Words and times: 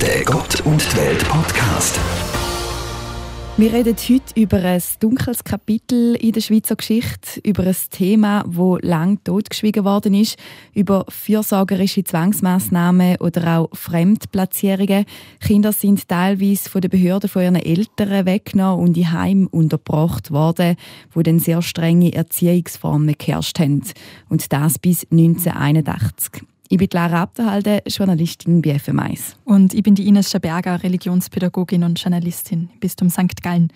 der 0.00 0.22
Gott 0.24 0.60
und 0.60 0.80
die 0.92 0.96
Welt 0.96 1.28
Podcast. 1.28 1.98
Wir 3.56 3.72
reden 3.72 3.96
heute 3.96 4.40
über 4.40 4.58
ein 4.58 4.82
dunkles 5.00 5.42
Kapitel 5.42 6.14
in 6.14 6.30
der 6.30 6.40
Schweizer 6.40 6.76
Geschichte, 6.76 7.40
über 7.42 7.64
ein 7.64 7.76
Thema, 7.90 8.44
wo 8.46 8.76
lang 8.76 9.22
totgeschwiegen 9.24 9.84
worden 9.84 10.14
ist, 10.14 10.38
über 10.72 11.04
fürsorgerische 11.08 12.04
Zwangsmaßnahmen 12.04 13.16
oder 13.16 13.58
auch 13.58 13.70
Fremdplatzierungen. 13.72 15.04
Kinder 15.40 15.72
sind 15.72 16.06
teilweise 16.06 16.70
von 16.70 16.80
den 16.80 16.90
Behörden 16.90 17.28
von 17.28 17.42
ihren 17.42 17.56
Eltern 17.56 18.26
weggenommen 18.26 18.86
und 18.86 18.96
in 18.96 19.12
Heim 19.12 19.48
unterbracht 19.50 20.30
worden, 20.30 20.76
wo 21.12 21.22
dann 21.22 21.40
sehr 21.40 21.62
strenge 21.62 22.12
Erziehungsformen 22.12 23.16
geherrscht 23.18 23.58
haben. 23.58 23.82
Und 24.28 24.52
das 24.52 24.78
bis 24.78 25.04
1981. 25.10 26.47
Ich 26.70 26.76
bin 26.76 26.88
Lara 26.92 27.22
Abderhalde, 27.22 27.82
Journalistin 27.86 28.60
bei 28.60 28.76
FM1. 28.76 29.36
Und 29.44 29.72
ich 29.72 29.82
bin 29.82 29.94
die 29.94 30.06
Ines 30.06 30.30
Schaberger, 30.30 30.82
Religionspädagogin 30.82 31.82
und 31.82 31.98
Journalistin, 31.98 32.68
Bistum 32.78 33.08
St. 33.08 33.42
Gallen. 33.42 33.72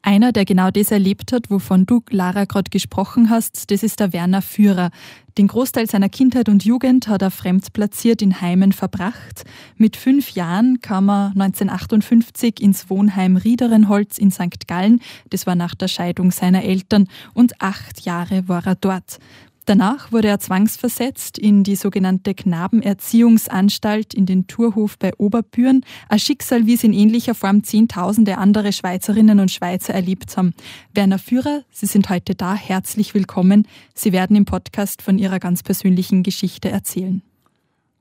Einer, 0.00 0.30
der 0.30 0.44
genau 0.44 0.70
das 0.70 0.92
erlebt 0.92 1.32
hat, 1.32 1.50
wovon 1.50 1.86
du, 1.86 2.04
Lara, 2.10 2.44
gerade 2.44 2.70
gesprochen 2.70 3.30
hast, 3.30 3.72
das 3.72 3.82
ist 3.82 3.98
der 3.98 4.12
Werner 4.12 4.42
Führer. 4.42 4.90
Den 5.36 5.48
Großteil 5.48 5.90
seiner 5.90 6.08
Kindheit 6.08 6.48
und 6.48 6.64
Jugend 6.64 7.08
hat 7.08 7.22
er 7.22 7.32
fremdplatziert 7.32 8.22
in 8.22 8.40
Heimen 8.40 8.70
verbracht. 8.70 9.42
Mit 9.76 9.96
fünf 9.96 10.30
Jahren 10.30 10.80
kam 10.80 11.10
er 11.10 11.32
1958 11.34 12.62
ins 12.62 12.88
Wohnheim 12.88 13.36
Riederenholz 13.36 14.18
in 14.18 14.30
St. 14.30 14.68
Gallen. 14.68 15.00
Das 15.30 15.48
war 15.48 15.56
nach 15.56 15.74
der 15.74 15.88
Scheidung 15.88 16.30
seiner 16.30 16.62
Eltern. 16.62 17.08
Und 17.34 17.60
acht 17.60 18.02
Jahre 18.02 18.46
war 18.46 18.64
er 18.64 18.76
dort. 18.76 19.18
Danach 19.66 20.12
wurde 20.12 20.28
er 20.28 20.38
zwangsversetzt 20.38 21.38
in 21.38 21.64
die 21.64 21.74
sogenannte 21.74 22.34
Knabenerziehungsanstalt 22.34 24.14
in 24.14 24.24
den 24.24 24.46
Turhof 24.46 24.96
bei 24.96 25.12
Oberbüren. 25.18 25.84
Ein 26.08 26.20
Schicksal, 26.20 26.66
wie 26.66 26.74
es 26.74 26.84
in 26.84 26.92
ähnlicher 26.92 27.34
Form 27.34 27.64
Zehntausende 27.64 28.38
andere 28.38 28.72
Schweizerinnen 28.72 29.40
und 29.40 29.50
Schweizer 29.50 29.92
erlebt 29.92 30.36
haben. 30.36 30.54
Werner 30.94 31.18
Führer, 31.18 31.64
Sie 31.72 31.86
sind 31.86 32.08
heute 32.08 32.36
da. 32.36 32.54
Herzlich 32.54 33.12
willkommen. 33.12 33.66
Sie 33.92 34.12
werden 34.12 34.36
im 34.36 34.44
Podcast 34.44 35.02
von 35.02 35.18
Ihrer 35.18 35.40
ganz 35.40 35.64
persönlichen 35.64 36.22
Geschichte 36.22 36.70
erzählen. 36.70 37.22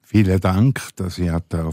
Vielen 0.03 0.39
Dank, 0.39 0.89
dass 0.97 1.17
ich 1.17 1.31
kommen 1.31 1.71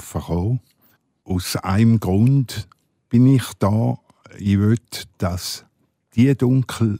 Aus 1.24 1.56
einem 1.56 2.00
Grund 2.00 2.66
bin 3.10 3.26
ich 3.26 3.44
da. 3.58 3.98
Ich 4.38 4.58
will, 4.58 4.78
dass 5.18 5.66
die 6.14 6.34
Dunkel 6.34 6.98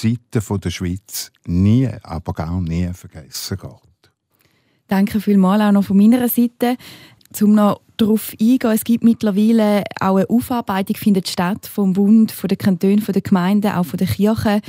Seite 0.00 0.58
der 0.58 0.70
Schweiz 0.70 1.32
nie, 1.46 1.88
aber 2.02 2.32
gar 2.32 2.60
nie 2.60 2.92
vergessen 2.92 3.58
geht. 3.58 4.12
Danke 4.88 5.20
vielmals 5.20 5.62
auch 5.62 5.72
noch 5.72 5.84
von 5.84 5.96
meiner 5.96 6.28
Seite. 6.28 6.76
Zum 7.32 7.54
noch 7.54 7.80
darauf 7.96 8.32
eingehen, 8.40 8.70
es 8.72 8.84
gibt 8.84 9.04
mittlerweile 9.04 9.84
auch 10.00 10.16
eine 10.16 10.28
Aufarbeitung 10.28 10.96
findet 10.96 11.28
statt 11.28 11.66
vom 11.66 11.92
Bund, 11.92 12.32
von 12.32 12.48
den 12.48 12.58
Kantonen, 12.58 13.00
von 13.00 13.12
den 13.12 13.22
Gemeinden, 13.22 13.72
auch 13.72 13.86
von 13.86 13.98
den 13.98 14.08
Kirchen. 14.08 14.60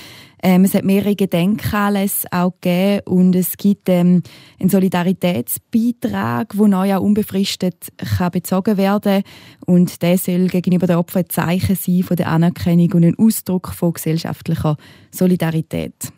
Ähm, 0.43 0.65
es 0.65 0.73
hat 0.73 0.83
mehrere 0.83 1.15
Gedenkanlässe 1.15 2.27
auch 2.31 2.53
gegeben 2.61 3.01
und 3.05 3.35
es 3.35 3.57
gibt 3.57 3.89
ähm, 3.89 4.21
einen 4.59 4.69
Solidaritätsbeitrag, 4.69 6.53
der 6.53 6.67
neu 6.67 6.95
auch 6.95 7.01
unbefristet 7.01 7.87
kann 8.17 8.31
bezogen 8.31 8.77
werden 8.77 9.23
und 9.65 10.01
der 10.01 10.17
soll 10.17 10.47
gegenüber 10.47 10.87
den 10.87 10.97
Opfern 10.97 11.23
ein 11.23 11.29
Zeichen 11.29 11.75
sein 11.75 12.03
von 12.03 12.17
der 12.17 12.29
Anerkennung 12.29 12.91
und 12.93 13.05
ein 13.05 13.17
Ausdruck 13.17 13.73
von 13.73 13.93
gesellschaftlicher 13.93 14.77
Solidarität. 15.11 16.11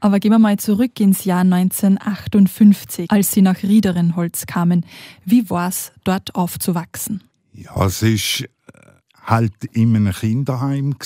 Aber 0.00 0.18
gehen 0.18 0.32
wir 0.32 0.38
mal 0.38 0.58
zurück 0.58 0.98
ins 0.98 1.24
Jahr 1.24 1.40
1958, 1.40 3.10
als 3.10 3.32
Sie 3.32 3.42
nach 3.42 3.62
Riederenholz 3.62 4.46
kamen. 4.46 4.86
Wie 5.24 5.48
war 5.50 5.68
es, 5.68 5.92
dort 6.04 6.34
aufzuwachsen? 6.34 7.22
Ja, 7.52 7.84
es 7.84 8.02
war 8.02 8.08
äh, 8.08 8.90
halt 9.24 9.64
in 9.72 9.94
einem 9.94 10.12
Kinderheim 10.12 10.96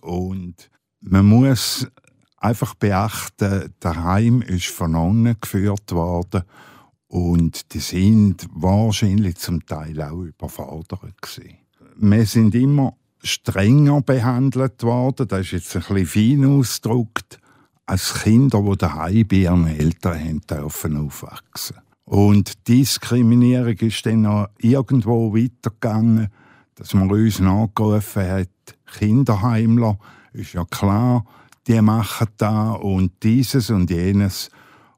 und 0.00 0.70
man 1.00 1.26
muss 1.26 1.86
einfach 2.38 2.74
beachten, 2.74 3.72
der 3.82 4.04
Heim 4.04 4.42
ist 4.42 4.66
von 4.66 4.92
Nonnen 4.92 5.36
geführt 5.40 5.92
worden 5.92 6.42
und 7.06 7.72
die 7.74 7.80
sind 7.80 8.48
wahrscheinlich 8.52 9.36
zum 9.36 9.64
Teil 9.66 10.02
auch 10.02 10.22
überfordert 10.22 11.20
gewesen. 11.20 11.58
Wir 11.96 12.26
sind 12.26 12.54
immer 12.54 12.96
strenger 13.22 14.00
behandelt 14.00 14.82
worden, 14.82 15.28
das 15.28 15.40
ist 15.42 15.52
jetzt 15.52 15.76
ein 15.76 15.94
bisschen 15.94 16.40
fein 16.40 16.44
ausgedrückt, 16.44 17.38
als 17.86 18.22
Kinder, 18.22 18.62
die 18.62 18.76
daheim 18.76 19.28
bei 19.28 19.36
ihren 19.36 19.66
Eltern 19.66 20.18
haben 20.18 20.40
dürfen 20.42 20.96
aufwachsen. 20.96 21.76
Und 22.04 22.66
die 22.68 22.78
Diskriminierung 22.78 23.76
ist 23.78 24.04
dann 24.06 24.22
noch 24.22 24.48
irgendwo 24.58 25.34
weitergegangen, 25.34 26.28
dass 26.74 26.94
man 26.94 27.10
uns 27.10 27.38
nachgerufen 27.38 28.28
hat, 28.28 28.48
Kinderheimler, 28.98 29.98
ist 30.32 30.52
ja 30.52 30.64
klar, 30.64 31.24
die 31.66 31.80
machen 31.80 32.28
da 32.36 32.72
und 32.72 33.12
dieses 33.22 33.70
und 33.70 33.90
jenes. 33.90 34.50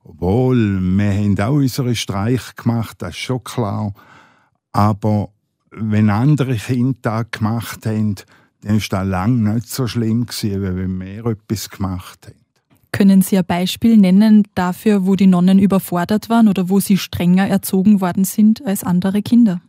Obwohl, 0.03 0.81
wir 0.81 1.13
haben 1.13 1.39
auch 1.41 1.55
unsere 1.55 1.95
Streich 1.95 2.55
gemacht, 2.57 2.97
das 3.01 3.11
ist 3.11 3.19
schon 3.19 3.45
klar. 3.45 3.93
Aber 4.73 5.31
wenn 5.71 6.11
andere 6.11 6.57
Kinder 6.57 6.99
das 7.03 7.31
gemacht 7.31 7.87
haben, 7.87 8.17
dann 8.63 8.77
war 8.77 8.89
das 8.89 9.07
lange 9.07 9.55
nicht 9.55 9.69
so 9.69 9.87
schlimm, 9.87 10.27
wie 10.41 10.61
wenn 10.61 11.01
wir 11.01 11.27
etwas 11.27 11.71
gemacht 11.71 12.27
haben. 12.27 12.44
Können 12.95 13.23
Sie 13.23 13.37
ein 13.37 13.45
Beispiel 13.45 13.97
nennen 13.97 14.47
dafür, 14.55 15.05
wo 15.05 15.17
die 15.17 15.27
Nonnen 15.27 15.59
überfordert 15.59 16.31
waren 16.31 16.47
oder 16.47 16.69
wo 16.69 16.79
sie 16.79 16.97
strenger 16.97 17.49
erzogen 17.49 18.01
worden 18.01 18.25
sind 18.25 18.65
als 18.65 18.85
andere 18.85 19.21
Kinder? 19.21 19.61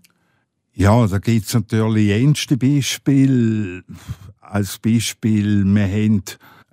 Ja, 0.73 1.07
da 1.07 1.17
gibt 1.17 1.47
es 1.47 1.53
natürlich 1.55 2.09
ähnste 2.09 2.55
Beispiele. 2.55 3.83
Als 4.41 4.77
Beispiel, 4.77 5.65
wir 5.65 5.87
haben 5.87 6.21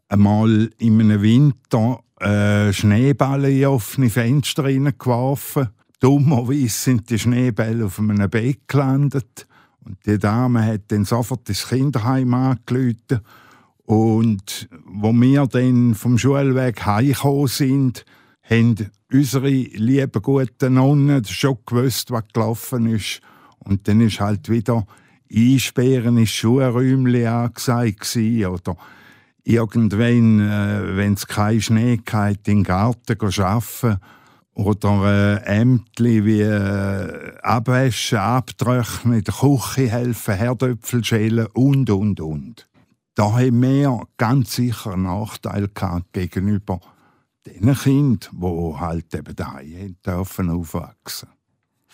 einmal 0.08 0.68
in 0.76 1.00
einem 1.00 1.22
Winter 1.22 2.00
äh, 2.20 2.70
in 2.70 3.64
offene 3.66 4.10
Fenster 4.10 4.64
geworfen. 4.64 5.68
Dummerweise 6.00 6.68
sind 6.68 7.08
die 7.08 7.18
Schneebälle 7.18 7.86
auf 7.86 7.98
einem 7.98 8.28
Bett 8.28 8.68
gelandet. 8.68 9.46
Und 9.82 10.04
die 10.04 10.18
Dame 10.18 10.66
hat 10.66 10.82
dann 10.88 11.06
sofort 11.06 11.48
das 11.48 11.66
Kinderheim 11.66 12.34
angerufen 12.34 13.22
und 13.92 14.70
wo 14.86 15.12
wir 15.12 15.46
dann 15.46 15.94
vom 15.94 16.16
Schulweg 16.16 16.86
heimgekommen 16.86 17.46
sind, 17.46 18.06
haben 18.42 18.90
unsere 19.12 19.50
lieben 19.50 20.22
guten 20.22 20.74
Nonnen 20.74 21.22
schon 21.26 21.58
gewusst, 21.66 22.10
was 22.10 22.24
gelaufen 22.32 22.86
ist. 22.86 23.20
Und 23.58 23.86
dann 23.86 24.00
ist 24.00 24.18
halt 24.18 24.48
wieder 24.48 24.86
Einsperren 25.30 26.16
ins 26.16 26.30
Schulräumchen 26.30 27.26
angesagt 27.26 28.16
oder 28.16 28.78
irgendwann, 29.44 30.40
äh, 30.40 30.96
wenn 30.96 31.12
es 31.12 31.26
keinen 31.26 31.60
Schnee 31.60 32.00
in 32.02 32.36
den 32.46 32.62
Garten 32.64 33.18
arbeiten. 33.20 33.98
Oder 34.54 35.42
äh, 35.44 35.60
Ämtli 35.60 36.24
wie 36.24 36.40
äh, 36.40 37.36
Abwäschen, 37.42 38.18
Abtrocknen, 38.18 39.18
in 39.18 39.24
der 39.24 39.34
Küche 39.34 39.90
helfen, 39.90 40.34
Herdöpfel 40.34 41.04
schälen 41.04 41.46
und, 41.52 41.90
und, 41.90 42.20
und 42.20 42.71
da 43.14 43.32
haben 43.32 43.62
wir 43.62 44.06
ganz 44.16 44.54
sicher 44.54 44.92
einen 44.92 45.04
Nachteil 45.04 45.68
gehabt 45.68 46.12
gegenüber 46.12 46.80
den 47.46 47.74
Kindern, 47.74 48.18
die 48.32 48.80
halt 48.80 49.14
eben 49.14 49.36
daheim 49.36 49.96
dürfen 50.04 50.50
aufwachsen. 50.50 51.28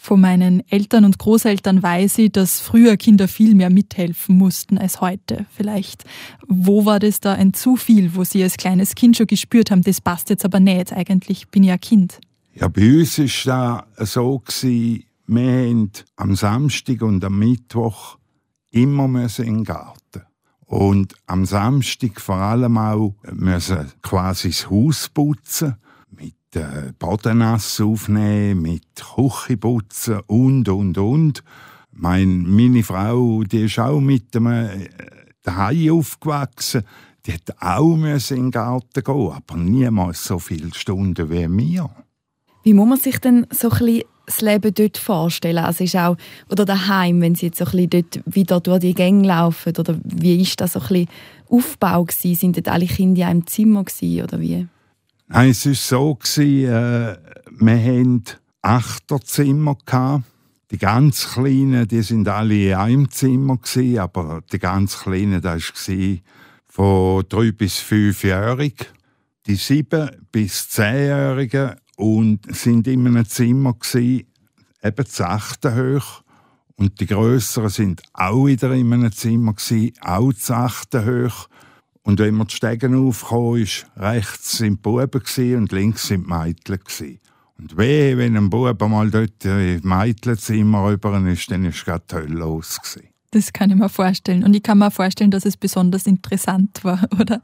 Von 0.00 0.20
meinen 0.20 0.62
Eltern 0.70 1.04
und 1.04 1.18
Großeltern 1.18 1.82
weiß 1.82 2.18
ich, 2.18 2.32
dass 2.32 2.60
früher 2.60 2.96
Kinder 2.96 3.26
viel 3.26 3.54
mehr 3.54 3.68
mithelfen 3.68 4.38
mussten 4.38 4.78
als 4.78 5.00
heute. 5.00 5.44
Vielleicht, 5.50 6.04
wo 6.46 6.84
war 6.84 7.00
das 7.00 7.18
da 7.18 7.32
ein 7.32 7.52
zu 7.52 7.76
viel, 7.76 8.14
wo 8.14 8.22
sie 8.22 8.42
als 8.42 8.56
kleines 8.56 8.94
Kind 8.94 9.16
schon 9.16 9.26
gespürt 9.26 9.72
haben, 9.72 9.82
das 9.82 10.00
passt 10.00 10.30
jetzt 10.30 10.44
aber 10.44 10.60
nicht, 10.60 10.92
eigentlich 10.92 11.48
bin 11.48 11.64
ich 11.64 11.72
ein 11.72 11.80
Kind? 11.80 12.20
Ja, 12.54 12.68
bei 12.68 13.00
uns 13.00 13.18
war 13.18 13.86
das 13.96 14.12
so, 14.12 14.38
gewesen, 14.38 15.04
wir 15.26 15.42
haben 15.42 15.90
am 16.16 16.36
Samstag 16.36 17.02
und 17.02 17.22
am 17.24 17.38
Mittwoch 17.38 18.18
immer 18.70 19.04
in 19.06 19.28
den 19.44 19.64
Garten. 19.64 19.97
Und 20.68 21.14
am 21.26 21.46
Samstag 21.46 22.20
vor 22.20 22.36
allem 22.36 22.76
auch 22.76 23.14
müssen 23.32 23.90
quasi 24.02 24.48
das 24.50 24.68
Haus 24.68 25.08
putzen, 25.08 25.76
mit 26.10 26.34
äh, 26.54 26.92
aufnehmen, 27.00 28.62
mit 28.62 28.84
Küche 28.94 29.56
putzen 29.56 30.20
und, 30.26 30.68
und, 30.68 30.98
und. 30.98 31.42
Mein, 31.90 32.42
meine 32.42 32.82
Frau, 32.82 33.42
die 33.44 33.64
ist 33.64 33.78
auch 33.78 34.00
mit 34.00 34.34
dem 34.34 34.46
äh, 34.46 34.90
daheim 35.42 35.90
aufgewachsen. 35.90 36.82
Die 37.24 37.32
hat 37.32 37.50
auch 37.60 37.96
müssen 37.96 38.36
in 38.36 38.42
den 38.44 38.50
Garten 38.50 39.02
gehen, 39.02 39.32
aber 39.32 39.56
niemals 39.56 40.22
so 40.22 40.38
viele 40.38 40.74
Stunden 40.74 41.30
wie 41.30 41.48
mir. 41.48 41.88
Wie 42.62 42.74
muss 42.74 42.88
man 42.88 42.98
sich 42.98 43.18
denn 43.18 43.46
so 43.50 43.70
ein 43.70 43.78
bisschen 43.78 44.02
das 44.28 44.40
Leben 44.40 44.72
dort 44.74 44.98
vorstellen? 44.98 45.64
Also 45.64 45.84
ist 45.84 45.96
auch, 45.96 46.16
oder 46.50 46.64
daheim, 46.64 47.20
wenn 47.20 47.34
Sie 47.34 47.46
jetzt 47.46 47.58
so 47.58 47.64
ein 47.64 47.88
bisschen 47.88 47.90
dort 47.90 48.20
wieder 48.36 48.60
durch 48.60 48.80
die 48.80 48.94
Gänge 48.94 49.26
laufen, 49.26 49.72
oder 49.76 49.98
wie 50.04 50.40
ist 50.40 50.60
das 50.60 50.74
so 50.74 50.80
ein 50.80 50.88
bisschen 50.88 51.08
Aufbau 51.48 52.04
gewesen? 52.04 52.34
Sind 52.34 52.56
dort 52.56 52.68
alle 52.68 52.86
Kinder 52.86 53.22
in 53.22 53.28
einem 53.28 53.46
Zimmer 53.46 53.84
gewesen, 53.84 54.22
oder 54.22 54.40
wie? 54.40 54.66
Nein, 55.28 55.50
es 55.50 55.66
war 55.66 55.74
so, 55.74 56.14
gewesen, 56.14 56.64
äh, 56.64 57.16
wir 57.58 57.78
hatten 57.78 58.24
Achterzimmer. 58.62 59.76
Gehabt. 59.84 60.24
Die 60.70 60.78
ganz 60.78 61.32
Kleinen, 61.32 61.88
die 61.88 62.02
sind 62.02 62.28
alle 62.28 62.68
in 62.68 62.74
einem 62.74 63.10
Zimmer 63.10 63.56
gewesen, 63.56 63.98
aber 63.98 64.42
die 64.52 64.58
ganz 64.58 64.98
Kleinen, 65.00 65.40
das 65.40 65.72
war 65.72 66.16
von 66.66 67.24
drei 67.28 67.52
bis 67.52 67.78
fünfjährig. 67.78 68.74
Die 69.46 69.54
sieben 69.54 70.10
bis 70.30 70.68
zehnjährigen 70.68 71.76
und 71.98 72.54
sind 72.54 72.86
in 72.86 73.06
einem 73.06 73.26
Zimmer 73.26 73.74
gewesen, 73.74 74.24
eben 74.84 74.96
das 74.96 75.20
achte 75.20 75.74
hoch. 75.74 76.22
Und 76.76 77.00
die 77.00 77.06
Größeren 77.06 77.70
sind 77.70 78.02
auch 78.12 78.46
wieder 78.46 78.72
in 78.72 78.92
einem 78.92 79.10
Zimmer 79.10 79.54
gewesen, 79.54 79.92
auch 80.00 80.32
das 80.32 80.50
achte 80.52 81.04
hoch. 81.04 81.48
Und 82.02 82.20
wenn 82.20 82.36
man 82.36 82.46
die 82.46 82.54
Stegen 82.54 82.94
aufkam, 82.94 83.56
ist 83.56 83.86
rechts 83.96 84.58
sind 84.58 84.76
die 84.76 84.82
Buben 84.82 85.22
und 85.56 85.72
links 85.72 86.06
sind 86.06 86.26
die 86.26 86.32
Mädchen. 86.32 87.18
Und 87.58 87.76
weh, 87.76 88.16
wenn 88.16 88.36
ein 88.36 88.48
Bub 88.48 88.80
mal 88.88 89.10
dort 89.10 89.44
im 89.44 89.80
Mädchenzimmer 89.82 90.86
rüber 90.86 91.20
ist, 91.26 91.50
dann 91.50 91.64
ist 91.64 91.84
gerade 91.84 92.04
die 92.08 92.14
Hölle 92.14 92.34
los. 92.34 92.78
Gewesen. 92.80 93.08
Das 93.32 93.52
kann 93.52 93.70
ich 93.70 93.76
mir 93.76 93.88
vorstellen. 93.88 94.44
Und 94.44 94.54
ich 94.54 94.62
kann 94.62 94.78
mir 94.78 94.92
vorstellen, 94.92 95.32
dass 95.32 95.44
es 95.44 95.56
besonders 95.56 96.06
interessant 96.06 96.78
war, 96.84 97.02
oder? 97.20 97.42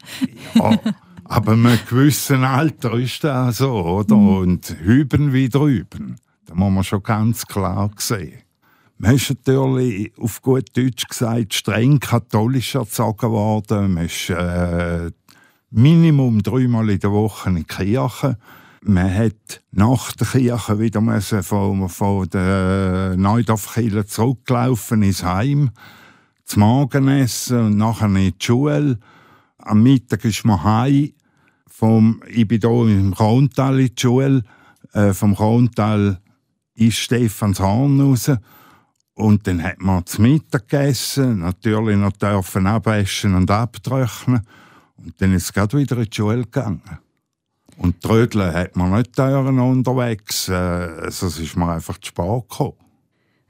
Ja, 0.54 0.78
aber 1.24 1.52
einem 1.52 1.78
gewissen 1.88 2.44
Alter 2.44 2.94
ist 2.94 3.24
das 3.24 3.58
so, 3.58 3.72
oder? 3.72 4.16
Mhm. 4.16 4.36
Und 4.36 4.76
hüben 4.80 5.32
wie 5.32 5.48
drüben. 5.48 6.16
Da 6.46 6.54
muss 6.54 6.72
man 6.72 6.84
schon 6.84 7.02
ganz 7.02 7.46
klar 7.46 7.90
sehen. 7.96 8.40
Man 8.98 9.16
ist 9.16 9.30
natürlich, 9.30 10.12
auf 10.18 10.40
gut 10.42 10.76
Deutsch 10.76 11.06
gesagt, 11.08 11.54
streng 11.54 11.98
katholisch 11.98 12.74
erzogen 12.74 13.30
worden. 13.30 13.94
Man 13.94 14.06
ist 14.06 14.30
äh, 14.30 15.10
Minimum 15.70 16.42
dreimal 16.42 16.90
in 16.90 17.00
der 17.00 17.10
Woche 17.10 17.48
in 17.48 17.56
die 17.56 17.64
Kirche. 17.64 18.38
Man 18.82 19.12
hat 19.12 19.62
nach 19.72 20.12
der 20.12 20.26
Kirche 20.26 20.78
wieder 20.78 21.00
müssen 21.00 21.42
von, 21.42 21.88
von 21.88 22.28
der 22.28 23.14
Neudorfkirche 23.16 24.04
zurücklaufen 24.04 25.02
ins 25.02 25.24
Heim, 25.24 25.70
zum 26.44 26.60
Morgenessen 26.60 27.58
und 27.58 27.76
nachher 27.78 28.06
in 28.06 28.14
die 28.14 28.34
Schule. 28.38 28.98
Am 29.58 29.82
Mittag 29.82 30.26
ist 30.26 30.44
man 30.44 30.62
heim. 30.62 31.13
Vom, 31.76 32.22
ich 32.28 32.46
bin 32.46 32.60
hier 32.60 32.70
im 32.70 33.12
Krontal 33.12 33.80
in 33.80 33.86
die 33.92 34.00
Schule. 34.00 34.44
Äh, 34.92 35.12
vom 35.12 35.34
Krontal 35.34 36.20
ist 36.76 36.98
Stephanshorn 36.98 38.00
raus. 38.00 38.30
Und 39.14 39.44
dann 39.48 39.60
hat 39.60 39.80
man 39.80 40.06
zum 40.06 40.22
Mittag 40.22 40.68
gegessen, 40.68 41.40
natürlich 41.40 41.96
noch 41.96 42.12
dürfen 42.12 42.68
abwaschen 42.68 43.34
und 43.34 43.50
abtrocknen. 43.50 44.46
Und 44.98 45.20
dann 45.20 45.34
ist 45.34 45.46
es 45.46 45.52
gerade 45.52 45.76
wieder 45.76 45.96
in 45.96 46.04
die 46.04 46.14
Schule 46.14 46.42
gegangen. 46.42 46.80
Und 47.76 48.00
Trödeln 48.00 48.54
hat 48.54 48.76
man 48.76 48.92
nicht 48.92 49.18
unterwegs. 49.18 50.48
Äh, 50.48 50.52
also 50.52 51.26
es 51.26 51.40
ist 51.40 51.56
mir 51.56 51.72
einfach 51.72 51.98
zu 51.98 52.06
spät 52.06 52.48
gekommen. 52.48 52.83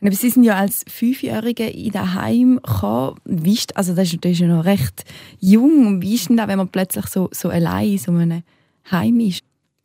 Aber 0.00 0.12
Sie 0.12 0.30
sind 0.30 0.44
ja 0.44 0.56
als 0.56 0.84
Fünfjährige 0.86 1.66
in 1.66 1.92
das 1.92 2.14
Heim 2.14 2.60
gekommen. 2.62 3.20
Wie 3.24 3.58
also 3.74 3.94
das 3.94 4.12
ist, 4.12 4.24
das 4.24 4.32
ist 4.32 4.40
ja 4.40 4.48
noch 4.48 4.64
recht 4.64 5.04
jung. 5.40 6.02
Wie 6.02 6.14
ist 6.14 6.28
denn 6.28 6.36
das, 6.36 6.48
wenn 6.48 6.58
man 6.58 6.68
plötzlich 6.68 7.06
so, 7.06 7.28
so 7.32 7.48
allein 7.48 7.92
in 7.92 7.98
so 7.98 8.12
einem 8.12 8.42
Heim 8.90 9.20
ist? 9.20 9.40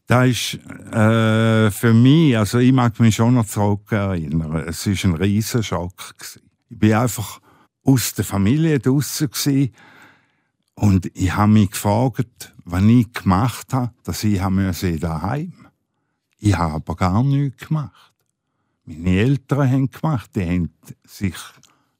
Das 0.07 0.27
ist 0.27 0.53
äh, 0.91 1.69
für 1.69 1.93
mich, 1.93 2.35
also 2.35 2.57
ich 2.57 2.73
mag 2.73 2.99
mich 2.99 3.15
schon 3.15 3.35
noch 3.35 3.45
zurückerinnern, 3.45 4.67
es 4.67 4.87
war 4.87 5.11
ein 5.11 5.15
riesen 5.15 5.61
Schock. 5.61 6.15
Ich 6.69 6.89
war 6.89 7.03
einfach 7.03 7.39
aus 7.83 8.15
der 8.15 8.25
Familie 8.25 8.79
draußen 8.79 9.29
und 10.73 11.11
ich 11.13 11.35
habe 11.35 11.51
mich 11.51 11.71
gefragt, 11.71 12.55
was 12.65 12.83
ich 12.83 13.13
gemacht 13.13 13.73
habe, 13.73 13.91
dass 14.03 14.23
ich 14.23 14.39
daheim. 14.99 15.53
Ich 16.39 16.57
habe 16.57 16.75
aber 16.75 16.95
gar 16.95 17.23
nichts 17.23 17.67
gemacht. 17.67 18.08
Meine 18.89 19.19
Eltern 19.19 19.71
haben 19.71 19.91
gemacht, 19.91 20.31
die 20.35 20.45
haben 20.45 20.73
sich 21.05 21.35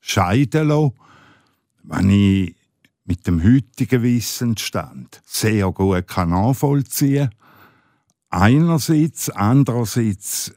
scheiden 0.02 0.70
lassen, 0.70 0.94
wenn 1.84 2.10
ich 2.10 2.56
mit 3.06 3.28
dem 3.28 3.44
heutigen 3.44 4.02
Wissensstand 4.02 5.22
sehr 5.24 5.72
gut 5.72 6.06
nachvollziehen 6.18 7.30
kann 7.30 7.40
einerseits, 8.30 9.30
andererseits, 9.30 10.52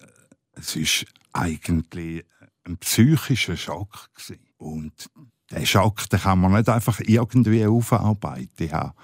es 0.52 0.76
ist 0.76 1.06
eigentlich 1.34 2.25
ein 2.64 2.79
psychischer 2.79 3.56
Schock 3.56 4.08
gewesen. 4.14 4.40
und 4.56 5.11
der 5.50 5.67
Schock, 5.67 6.08
den 6.08 6.20
kann 6.20 6.40
man 6.40 6.52
nicht 6.52 6.69
einfach 6.70 7.00
irgendwie 7.00 7.67
aufarbeiten. 7.67 8.64
Ich 8.64 8.73
habe 8.73 8.94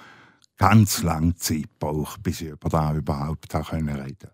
ganz 0.56 1.02
lange 1.02 1.34
Zeit 1.36 1.68
gebraucht, 1.78 2.22
bis 2.22 2.40
ich 2.40 2.48
über 2.48 2.70
das 2.70 2.96
überhaupt 2.96 3.54
reden 3.54 3.86
konnte. 3.86 4.32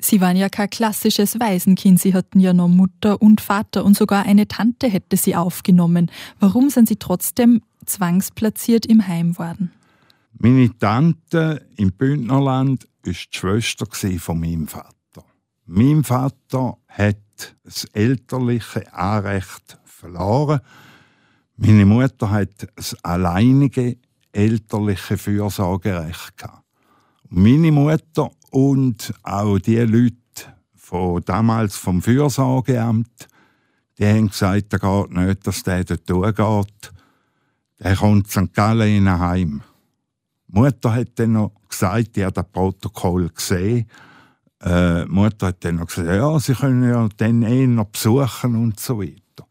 Sie 0.00 0.20
waren 0.20 0.36
ja 0.36 0.48
kein 0.48 0.68
klassisches 0.68 1.40
Waisenkind. 1.40 2.00
Sie 2.00 2.14
hatten 2.14 2.38
ja 2.38 2.52
noch 2.52 2.68
Mutter 2.68 3.20
und 3.20 3.40
Vater 3.40 3.84
und 3.84 3.96
sogar 3.96 4.26
eine 4.26 4.46
Tante 4.46 4.88
hätte 4.88 5.16
sie 5.16 5.34
aufgenommen. 5.34 6.10
Warum 6.38 6.68
sind 6.68 6.88
Sie 6.88 6.96
trotzdem 6.96 7.62
zwangsplatziert 7.86 8.84
im 8.86 9.06
Heim 9.06 9.38
worden? 9.38 9.72
Meine 10.38 10.76
Tante 10.78 11.66
im 11.76 11.92
Bündnerland 11.92 12.84
war 12.84 12.90
die 13.06 13.14
Schwester 13.14 13.86
von 14.18 14.40
meinem 14.40 14.68
Vater. 14.68 14.92
Mein 15.64 16.04
Vater 16.04 16.76
hat 16.88 17.16
das 17.64 17.84
elterliche 17.86 18.92
Anrecht 18.92 19.78
verloren. 19.84 20.60
Meine 21.56 21.86
Mutter 21.86 22.30
hat 22.30 22.68
das 22.76 23.02
alleinige 23.02 23.96
elterliche 24.32 25.16
Fürsorgerecht 25.16 26.36
gehabt. 26.36 26.64
Meine 27.28 27.72
Mutter 27.72 28.30
und 28.50 29.12
auch 29.22 29.58
die 29.58 29.78
Leute 29.78 30.16
von 30.74 31.22
damals 31.24 31.76
vom 31.76 32.02
Fürsorgeamt, 32.02 33.28
die 33.98 34.06
haben 34.06 34.28
gesagt, 34.28 34.72
da 34.72 34.78
geht 34.78 35.10
nicht, 35.10 35.46
dass 35.46 35.62
der 35.62 35.84
dort 35.84 36.08
durchgeht. 36.08 36.92
Der 37.80 37.96
kommt 37.96 38.30
St. 38.30 38.52
Gallen 38.52 38.88
in 38.88 39.08
ein 39.08 39.18
Heim. 39.18 39.62
Die 40.48 40.58
Mutter 40.58 40.94
hat 40.94 41.18
dann 41.18 41.32
noch 41.32 41.52
gesagt, 41.68 42.16
die 42.16 42.24
hat 42.24 42.36
das 42.36 42.46
Protokoll 42.50 43.28
gesehen. 43.30 43.88
Äh, 44.60 45.04
die 45.04 45.10
Mutter 45.10 45.48
hat 45.48 45.64
dann 45.64 45.76
noch 45.76 45.86
gesagt, 45.86 46.08
ja, 46.08 46.38
sie 46.38 46.54
können 46.54 46.88
ja 46.88 47.08
dann 47.16 47.42
eh 47.42 47.66
noch 47.66 47.86
besuchen 47.86 48.56
und 48.56 48.78
so 48.78 49.00
weiter. 49.00 49.46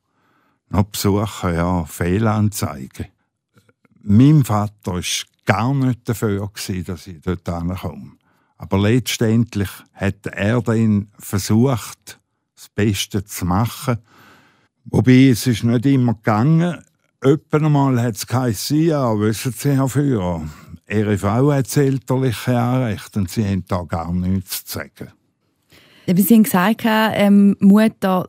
Noch 0.69 0.83
besuchen, 0.83 1.53
ja, 1.53 1.85
Fehlanzeige. 1.85 3.07
Mein 4.01 4.43
Vater 4.43 4.93
war 4.93 5.01
gar 5.45 5.73
nicht 5.73 6.07
dafür, 6.07 6.49
dass 6.85 7.07
ich 7.07 7.21
dort 7.21 7.49
ankomme. 7.49 8.13
Aber 8.57 8.79
letztendlich 8.79 9.69
hat 9.93 10.25
er 10.27 10.61
dann 10.61 11.09
versucht, 11.19 12.19
das 12.55 12.69
Beste 12.69 13.23
zu 13.25 13.45
machen. 13.45 13.97
Wobei 14.85 15.29
es 15.29 15.47
ist 15.47 15.63
nicht 15.63 15.85
immer 15.85 16.13
gegangen. 16.13 16.77
Öppen 17.23 17.65
einmal 17.65 18.01
hat 18.01 18.15
es 18.15 18.27
geheißen, 18.27 18.81
ja, 18.81 19.19
wissen 19.19 19.51
Sie, 19.51 19.71
Herr 19.71 19.89
Führer, 19.89 20.47
Ihre 20.87 21.17
Frau 21.17 21.51
hat 21.51 21.65
das 21.65 21.77
elterliche 21.77 22.57
Anrecht 22.57 23.17
und 23.17 23.29
Sie 23.29 23.45
haben 23.45 23.65
da 23.67 23.81
gar 23.83 24.13
nichts 24.13 24.63
zu 24.65 24.79
sagen. 24.79 25.11
Sie 26.07 26.35
haben 26.35 26.43
gesagt, 26.43 26.83
ähm, 26.85 27.57
Mutter 27.59 28.27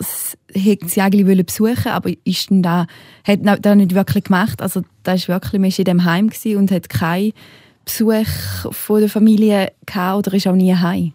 hätte 0.50 0.88
sie 0.88 1.02
eigentlich 1.02 1.44
besuchen 1.44 1.88
aber 1.88 2.10
ist 2.24 2.48
denn 2.48 2.62
da, 2.62 2.86
hat 3.22 3.40
das 3.42 3.76
nicht 3.76 3.94
wirklich 3.94 4.24
gemacht. 4.24 4.62
Also 4.62 4.80
da 5.02 5.12
ist 5.12 5.28
wirklich, 5.28 5.78
in 5.78 5.84
dem 5.84 6.04
Heim 6.04 6.30
und 6.56 6.70
hat 6.70 6.88
keinen 6.88 7.32
Besuch 7.86 8.72
von 8.72 9.00
der 9.00 9.08
Familie 9.08 9.72
gehabt 9.86 10.18
oder 10.18 10.36
ist 10.36 10.46
auch 10.46 10.54
nie 10.54 10.74
heim. 10.74 11.12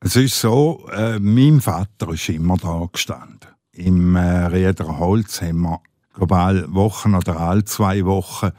Es 0.00 0.16
ist 0.16 0.40
so, 0.40 0.86
äh, 0.92 1.18
mein 1.18 1.60
Vater 1.60 2.10
ist 2.10 2.28
immer 2.28 2.56
da 2.56 2.88
gestanden. 2.92 3.50
Im 3.72 4.16
äh, 4.16 4.46
Rieder 4.46 4.98
Holz 4.98 5.40
haben 5.40 5.60
wir 5.62 5.80
global 6.12 6.66
Wochen 6.74 7.14
oder 7.14 7.38
all 7.38 7.64
zwei 7.64 8.04
Wochen 8.04 8.50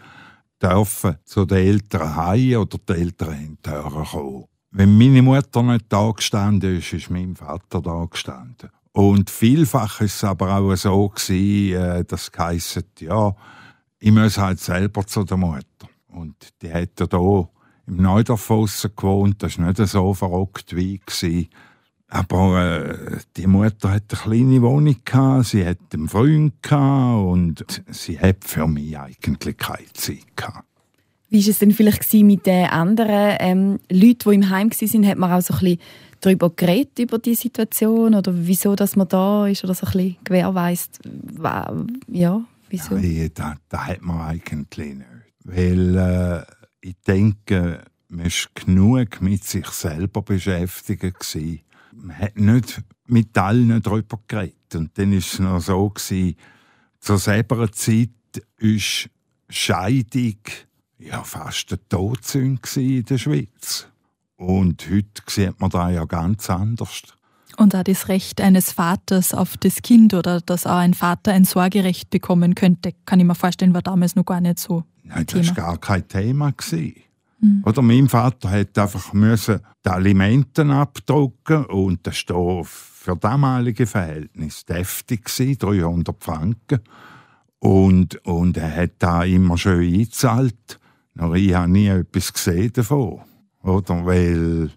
dürfen 0.61 1.17
zu 1.25 1.45
den 1.45 1.57
Eltern 1.57 2.15
heim 2.15 2.61
oder 2.61 2.77
die 2.77 2.93
Eltern 2.93 3.33
hinterher 3.33 4.05
kommen. 4.11 4.45
Wenn 4.71 4.97
meine 4.97 5.21
Mutter 5.21 5.63
nicht 5.63 5.85
da 5.89 6.11
gestanden 6.11 6.77
ist, 6.77 6.93
ist 6.93 7.09
mein 7.09 7.35
Vater 7.35 7.81
da 7.81 8.05
gestanden. 8.05 8.69
Und 8.91 9.29
vielfach 9.29 10.01
ist 10.01 10.15
es 10.15 10.23
aber 10.23 10.57
auch 10.57 10.75
so 10.75 11.09
gewesen, 11.09 11.75
äh, 11.75 12.05
dass 12.05 12.29
es 12.29 12.83
ja, 12.99 13.35
ich 13.99 14.11
muss 14.11 14.37
halt 14.37 14.59
selber 14.59 15.05
zu 15.05 15.23
der 15.23 15.37
Mutter. 15.37 15.89
Und 16.15 16.35
die 16.61 16.71
hat 16.71 16.99
ja 16.99 17.07
hier 17.09 17.49
im 17.87 17.97
Neudorf 17.97 18.47
gewohnt, 18.47 19.43
das 19.43 19.59
war 19.59 19.67
nicht 19.67 19.85
so 19.87 20.13
verrückt 20.13 20.75
wie. 20.75 20.99
Aber 22.07 22.61
äh, 22.63 23.17
die 23.35 23.47
Mutter 23.47 23.91
hatte 23.91 24.15
eine 24.15 24.37
kleine 24.37 24.61
Wohnung, 24.61 24.95
gehabt, 25.03 25.47
sie 25.47 25.65
hatte 25.65 25.79
einen 25.93 26.07
Freund 26.07 26.61
gehabt 26.61 27.25
und 27.25 27.65
sie 27.89 28.19
hat 28.19 28.45
für 28.45 28.67
mich 28.67 28.97
eigentlich 28.97 29.57
keine 29.57 29.91
Zeit. 29.93 30.25
Gehabt. 30.35 30.65
Wie 31.29 31.43
war 31.43 31.49
es 31.49 31.59
denn 31.59 31.71
vielleicht 31.71 32.13
mit 32.13 32.45
den 32.45 32.67
anderen 32.67 33.37
ähm, 33.39 33.79
Leuten, 33.89 34.29
die 34.29 34.35
im 34.35 34.49
Heim 34.49 34.71
waren? 34.71 35.07
Hat 35.07 35.17
man 35.17 35.31
auch 35.31 35.41
so 35.41 35.53
ein 35.55 35.59
bisschen 35.59 35.79
darüber 36.21 36.49
geredet, 36.51 36.99
über 36.99 37.19
die 37.19 37.35
Situation? 37.35 38.15
Oder 38.15 38.31
wieso, 38.33 38.75
dass 38.75 38.95
man 38.95 39.07
da 39.07 39.47
ist? 39.47 39.63
Oder 39.63 39.73
so 39.73 39.85
ein 39.87 39.91
bisschen 39.91 40.17
gewährweist? 40.23 40.99
Ja, 42.07 42.41
wieso? 42.69 42.95
Nein, 42.95 43.31
das, 43.33 43.55
das 43.67 43.81
hat 43.81 44.01
man 44.01 44.21
eigentlich 44.21 44.95
nicht. 44.95 45.14
Weil 45.45 45.95
äh, 45.95 46.43
ich 46.81 46.95
denke, 47.07 47.85
man 48.09 48.25
war 48.25 48.65
genug 48.65 49.21
mit 49.21 49.43
sich 49.43 49.67
selber 49.67 50.21
beschäftigt. 50.23 51.01
Gewesen. 51.19 51.61
Man 51.93 52.17
hat 52.17 52.35
nicht 52.37 52.81
mit 53.07 53.37
allen 53.37 53.81
darüber 53.81 54.19
geredet. 54.27 54.75
Und 54.75 54.97
dann 54.97 55.11
war 55.11 55.17
es 55.17 55.39
noch 55.39 55.59
so, 55.59 55.89
gewesen, 55.89 56.35
zur 56.99 57.19
selben 57.19 57.71
Zeit 57.71 58.09
war 58.59 59.09
Scheidung 59.49 60.39
ja, 60.97 61.23
fast 61.23 61.71
ein 61.73 61.79
Todsünde 61.89 62.81
in 62.81 63.05
der 63.05 63.17
Schweiz. 63.17 63.87
Und 64.37 64.89
heute 64.89 65.21
sieht 65.27 65.59
man 65.59 65.69
das 65.69 65.93
ja 65.93 66.05
ganz 66.05 66.49
anders. 66.49 67.03
Und 67.57 67.75
auch 67.75 67.83
das 67.83 68.07
Recht 68.09 68.41
eines 68.41 68.71
Vaters 68.71 69.33
auf 69.33 69.57
das 69.57 69.81
Kind 69.81 70.13
oder 70.13 70.41
dass 70.41 70.65
auch 70.65 70.77
ein 70.77 70.93
Vater 70.93 71.31
ein 71.31 71.45
Sorgerecht 71.45 72.09
bekommen 72.09 72.55
könnte, 72.55 72.91
kann 73.05 73.19
ich 73.19 73.25
mir 73.25 73.35
vorstellen, 73.35 73.73
war 73.73 73.81
damals 73.81 74.15
noch 74.15 74.25
gar 74.25 74.41
nicht 74.41 74.59
so. 74.59 74.83
Nein, 75.03 75.25
das 75.27 75.47
war 75.49 75.55
gar 75.55 75.77
kein 75.77 76.07
Thema. 76.07 76.53
Mhm. 77.39 77.63
Oder 77.65 77.81
mein 77.81 78.09
Vater 78.09 78.49
hat 78.49 78.77
einfach 78.77 79.13
müssen 79.13 79.59
die 79.85 79.89
Alimenten 79.89 80.71
abdrucken 80.71 81.65
und 81.65 82.05
das 82.07 82.23
war 82.27 82.63
für 82.65 83.15
damalige 83.15 83.85
Verhältnis 83.85 84.65
deftig 84.65 85.27
300 85.27 86.15
Franken. 86.19 86.79
Und, 87.59 88.23
und 88.25 88.57
er 88.57 88.75
hat 88.75 88.93
da 88.99 89.23
immer 89.23 89.57
schön 89.57 89.93
eingezahlt. 89.93 90.79
Aber 91.17 91.35
ich 91.35 91.53
habe 91.53 91.71
nie 91.71 91.87
etwas 91.87 92.33
gesehen 92.33 92.73
davon. 92.73 93.21
Oder? 93.63 94.05
Weil 94.05 94.71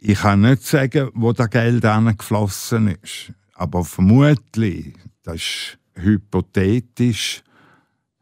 ich 0.00 0.18
kann 0.18 0.40
nicht 0.40 0.64
sagen, 0.64 1.10
wo 1.14 1.32
das 1.32 1.50
Geld 1.50 1.84
geflossen 2.18 2.96
ist. 3.02 3.32
Aber 3.54 3.84
vermutlich, 3.84 4.94
das 5.22 5.36
ist 5.36 5.78
hypothetisch, 5.94 7.42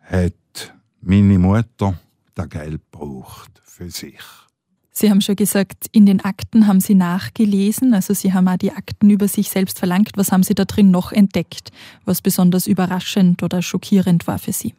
hat 0.01 0.75
meine 1.01 1.39
Mutter 1.39 1.99
das 2.35 2.49
Geld 2.49 2.83
gebraucht 2.91 3.63
für 3.65 3.91
sich. 3.91 4.21
Sie 4.91 5.11
haben 5.11 5.21
schon 5.21 5.37
gesagt, 5.37 5.87
in 5.93 6.07
den 6.07 6.25
Akten 6.25 6.67
haben 6.67 6.81
Sie 6.81 6.97
nachgelesen, 6.97 7.95
also 7.95 8.15
Sie 8.15 8.33
haben 8.33 8.49
auch 8.49 8.57
die 8.57 8.73
Akten 8.73 9.11
über 9.11 9.29
sich 9.29 9.49
selbst 9.49 9.79
verlangt. 9.79 10.11
Was 10.17 10.33
haben 10.33 10.43
Sie 10.43 10.57
da 10.57 10.65
drin 10.65 10.91
noch 10.91 11.13
entdeckt, 11.13 11.71
was 12.05 12.21
besonders 12.21 12.67
überraschend 12.67 13.45
oder 13.45 13.63
schockierend 13.63 14.27
war 14.27 14.41
für 14.41 14.53
Sie? 14.53 14.75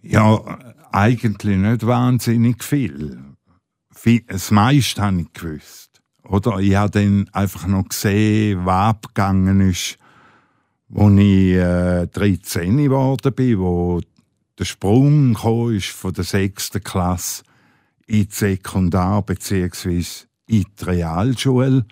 Ja, 0.00 0.58
eigentlich 0.92 1.58
nicht 1.58 1.86
wahnsinnig 1.86 2.64
viel. 2.64 3.18
Das 4.28 4.50
meiste 4.50 5.02
habe 5.02 5.20
ich 5.20 5.32
gewusst. 5.34 5.93
Oder 6.28 6.58
ich 6.58 6.74
habe 6.74 6.90
dann 6.90 7.28
einfach 7.32 7.66
noch 7.66 7.88
gesehen, 7.88 8.64
was 8.64 8.90
abgegangen 8.90 9.60
ist, 9.60 9.98
als 10.94 11.18
ich 11.18 11.52
äh, 11.54 12.06
13 12.06 12.76
geworden 12.76 13.34
bin, 13.34 13.58
wo 13.58 14.00
der 14.58 14.64
Sprung 14.64 15.36
ist 15.72 15.88
von 15.88 16.12
der 16.12 16.24
sechsten 16.24 16.82
Klasse 16.82 17.42
in 18.06 18.28
die 18.28 18.30
Sekundar- 18.30 19.22
bzw. 19.22 20.04
in 20.46 20.64
die 20.78 20.84
Realschule. 20.84 21.86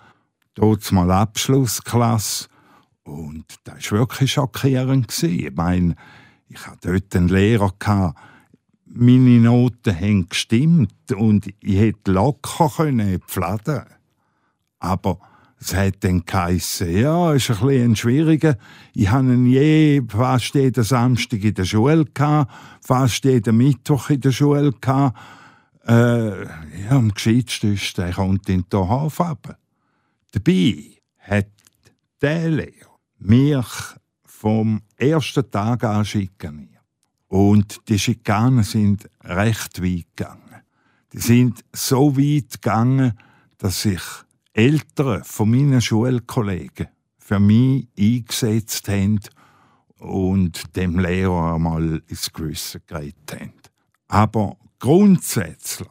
Dort 0.54 0.92
mal 0.92 1.10
Abschlussklasse. 1.10 2.48
Und 3.04 3.44
das 3.64 3.90
war 3.90 4.00
wirklich 4.00 4.32
schockierend. 4.32 5.22
Ich 5.22 5.54
meine, 5.54 5.96
ich 6.48 6.66
hatte 6.66 6.92
dort 6.92 7.16
einen 7.16 7.28
Lehrer, 7.28 8.14
meine 8.84 9.40
Noten 9.40 9.98
haben 9.98 10.28
gestimmt 10.28 11.12
und 11.12 11.46
ich 11.60 11.78
hätte 11.78 12.12
locker 12.12 12.70
können 12.76 13.20
pfladen. 13.26 13.84
Aber 14.82 15.20
es 15.60 15.74
hat 15.74 16.02
dann 16.02 16.26
geheißen, 16.26 16.90
ja, 16.90 17.32
ist 17.34 17.50
ein 17.50 17.56
bisschen 17.64 17.94
schwieriger. 17.96 18.56
Ich 18.94 19.08
hatte 19.08 19.32
ihn 19.32 19.46
je 19.46 20.02
fast 20.08 20.56
jeden 20.56 20.82
Samstag 20.82 21.44
in 21.44 21.54
der 21.54 21.64
Schule, 21.64 22.04
gehabt, 22.04 22.52
fast 22.80 23.24
jeden 23.24 23.58
Mittwoch 23.58 24.10
in 24.10 24.20
der 24.20 24.32
Schule. 24.32 24.72
Gehabt. 24.72 25.16
Äh, 25.86 26.42
ja, 26.42 26.90
am 26.90 27.14
gescheitsten 27.14 27.74
ist, 27.74 27.96
der 27.96 28.12
kommt 28.12 28.48
in 28.48 28.64
den 28.72 28.88
Hof 28.88 29.20
ab. 29.20 29.56
Dabei 30.32 30.96
hat 31.18 31.50
der 32.20 32.50
Lehrer 32.50 32.98
mich 33.20 33.66
vom 34.24 34.82
ersten 34.96 35.48
Tag 35.48 35.84
an 35.84 36.04
schikaniert. 36.04 36.70
Und 37.28 37.88
die 37.88 38.00
Schikanen 38.00 38.64
sind 38.64 39.08
recht 39.22 39.80
weit 39.80 40.06
gegangen. 40.16 40.62
Die 41.12 41.20
sind 41.20 41.64
so 41.72 42.16
weit 42.16 42.60
gegangen, 42.60 43.12
dass 43.58 43.82
sich 43.82 44.02
Eltern 44.52 45.24
von 45.24 45.50
meinen 45.50 45.80
Schulkollegen 45.80 46.88
für 47.18 47.40
mich 47.40 47.88
eingesetzt 47.98 48.88
haben 48.88 49.20
und 49.98 50.76
dem 50.76 50.98
Lehrer 50.98 51.54
einmal 51.54 52.02
ins 52.08 52.32
Gewissen 52.32 52.82
geredet 52.86 53.32
haben. 53.32 53.52
Aber 54.08 54.56
Grundsätzlich 54.82 55.88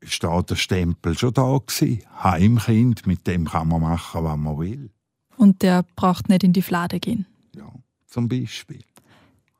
ist 0.00 0.22
da 0.22 0.42
der 0.42 0.54
Stempel 0.54 1.16
schon 1.16 1.32
da 1.32 1.56
gewesen. 1.56 2.02
Heimkind, 2.22 3.06
mit 3.06 3.26
dem 3.26 3.46
kann 3.46 3.68
man 3.68 3.80
machen, 3.80 4.24
was 4.24 4.36
man 4.36 4.58
will. 4.58 4.90
Und 5.38 5.62
der 5.62 5.86
braucht 5.96 6.28
nicht 6.28 6.44
in 6.44 6.52
die 6.52 6.60
Flade 6.60 7.00
gehen. 7.00 7.24
Ja, 7.56 7.72
zum 8.04 8.28
Beispiel. 8.28 8.84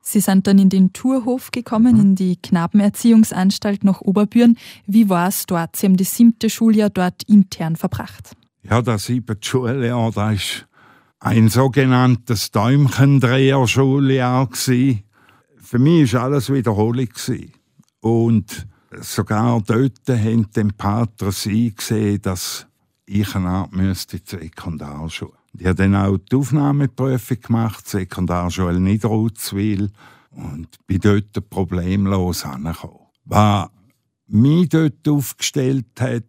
Sie 0.03 0.21
sind 0.21 0.47
dann 0.47 0.59
in 0.59 0.69
den 0.69 0.93
Tourhof 0.93 1.51
gekommen, 1.51 1.95
mhm. 1.95 2.01
in 2.01 2.15
die 2.15 2.37
Knabenerziehungsanstalt 2.37 3.85
nach 3.85 4.01
Oberbüren. 4.01 4.57
Wie 4.87 5.09
war 5.09 5.29
es 5.29 5.47
dort? 5.47 5.77
Sie 5.77 5.87
haben 5.87 5.97
das 5.97 6.17
siebte 6.17 6.51
Schuljahr 6.51 6.91
dort 6.91 7.23
intern 7.25 7.77
verbracht. 7.77 8.37
Ja, 8.63 8.83
das 8.83 9.07
siebte 9.07 9.37
Schuljahr, 9.41 10.11
das 10.11 10.35
ist 10.35 10.67
ein 11.21 11.49
sogenanntes 11.49 12.51
Däumchendreher-Schuljahr. 12.51 14.49
Für 14.53 15.79
mich 15.79 16.15
war 16.15 16.25
alles 16.25 16.53
Wiederholung. 16.53 17.09
Und 18.01 18.67
sogar 19.01 19.61
dort 19.61 20.09
haben 20.09 20.51
den 20.53 20.73
Pater 20.73 21.31
sie 21.31 21.75
gesehen, 21.75 22.23
dass 22.23 22.67
ich 23.07 23.35
eine 23.35 23.49
Art 23.49 23.73
müsste 23.73 24.19
die 24.19 24.25
Sekundarschule. 24.27 25.40
Ich 25.59 25.67
habe 25.67 25.75
dann 25.75 25.97
auch 25.97 26.17
die 26.19 26.37
Aufnahmeprüfung 26.37 27.41
gemacht, 27.41 27.89
Sekundarschule 27.89 28.81
Niederutzwil, 28.81 29.91
und 30.31 30.69
bin 30.87 31.01
dort 31.01 31.51
problemlos 31.51 32.45
angekommen. 32.45 33.07
Was 33.25 33.69
mich 34.29 34.69
dort 34.69 35.09
aufgestellt 35.09 36.01
hat, 36.01 36.25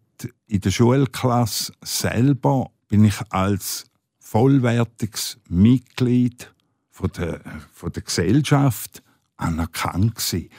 in 0.47 0.61
der 0.61 0.71
Schulklasse 0.71 1.73
selber, 1.83 2.71
bin 2.87 3.05
ich 3.05 3.19
als 3.29 3.85
vollwertiges 4.19 5.39
Mitglied 5.47 6.53
von 6.89 7.11
der, 7.15 7.41
von 7.71 7.91
der 7.91 8.03
Gesellschaft 8.03 9.03
anerkannt 9.37 10.15
gewesen. 10.15 10.49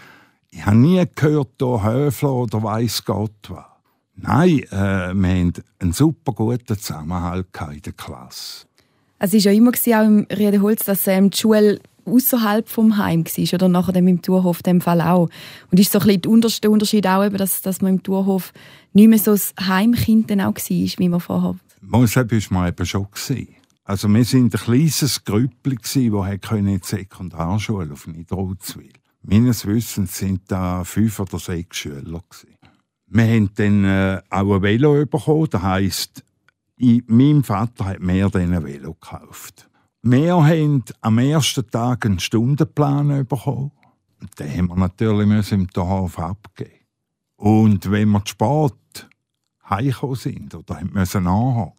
Ich 0.50 0.66
habe 0.66 0.76
nie 0.76 1.04
gehört, 1.14 1.50
da 1.58 1.82
Höfler 1.82 2.32
oder 2.32 2.62
weiss 2.62 3.04
Gott 3.04 3.48
was. 3.48 3.71
Nein, 4.14 4.60
äh, 4.70 5.14
wir 5.14 5.46
hatten 5.46 5.52
einen 5.78 5.92
super 5.92 6.32
guten 6.32 6.78
Zusammenhalt 6.78 7.48
in 7.72 7.82
der 7.82 7.92
Klasse. 7.92 8.66
Es 9.18 9.32
war 9.32 9.40
ja 9.40 9.52
immer 9.52 9.70
auch 9.70 10.04
im 10.04 10.26
Riedenholz, 10.30 10.84
dass 10.84 11.06
ähm, 11.06 11.30
die 11.30 11.38
Schule 11.38 11.80
außerhalb 12.04 12.68
vom 12.68 12.96
Heim 12.96 13.24
war 13.24 13.54
oder 13.54 13.68
nachher 13.68 13.94
im 13.96 14.22
Tourhof 14.22 14.58
in 14.58 14.62
dem 14.64 14.80
Fall 14.80 15.00
auch. 15.00 15.28
Und 15.70 15.80
ist 15.80 15.92
so 15.92 16.00
ein 16.00 16.20
bisschen 16.20 16.60
der 16.60 16.70
Unterschied 16.70 17.06
auch, 17.06 17.24
eben, 17.24 17.36
dass, 17.36 17.62
dass 17.62 17.80
man 17.80 17.94
im 17.94 18.02
Tourhof 18.02 18.52
nicht 18.92 19.08
mehr 19.08 19.18
so 19.18 19.32
das 19.32 19.54
Heimkind 19.60 20.30
dann 20.30 20.40
auch 20.40 20.54
war, 20.54 20.98
wie 20.98 21.08
man 21.08 21.20
vorher. 21.20 21.56
War 21.80 22.00
man 22.50 22.68
eben 22.68 22.86
schon. 22.86 23.06
Also 23.84 24.08
wir 24.08 24.24
waren 24.24 24.44
ein 24.44 24.50
kleines 24.50 25.24
Grüppli, 25.24 25.76
das 25.80 25.96
in 25.96 26.66
die 26.66 26.80
Sekundarschule 26.82 27.92
auf 27.92 28.06
Niederutzwil. 28.06 28.92
Meines 29.22 29.66
Wissens 29.66 30.18
sind 30.18 30.42
da 30.48 30.84
fünf 30.84 31.20
oder 31.20 31.38
sechs 31.38 31.76
Schüler. 31.76 32.22
Gewesen. 32.28 32.61
Wir 33.14 33.24
haben 33.24 33.50
dann 33.54 33.84
äh, 33.84 34.22
auch 34.30 34.54
ein 34.54 34.62
Velo 34.62 35.04
bekommen. 35.06 35.48
Das 35.50 35.62
heisst, 35.62 36.24
mein 36.78 37.44
Vater 37.44 37.84
hat 37.84 38.00
mir 38.00 38.28
dann 38.30 38.52
ein 38.52 38.64
Velo 38.64 38.94
gekauft. 38.94 39.68
Wir 40.02 40.34
haben 40.34 40.84
am 41.00 41.18
ersten 41.18 41.70
Tag 41.70 42.06
einen 42.06 42.18
Stundenplan 42.18 43.26
bekommen. 43.26 43.72
Den 44.38 44.56
haben 44.56 44.68
wir 44.68 44.76
natürlich 44.76 45.52
im 45.52 45.66
Dorf 45.68 46.18
abgeben. 46.18 46.70
Und 47.36 47.90
wenn 47.90 48.10
wir 48.10 48.24
zu 48.24 48.32
spät 48.32 49.08
heimgekommen 49.68 50.16
sind 50.16 50.54
oder 50.54 50.80
müssen 50.84 51.26
anhaken, 51.26 51.74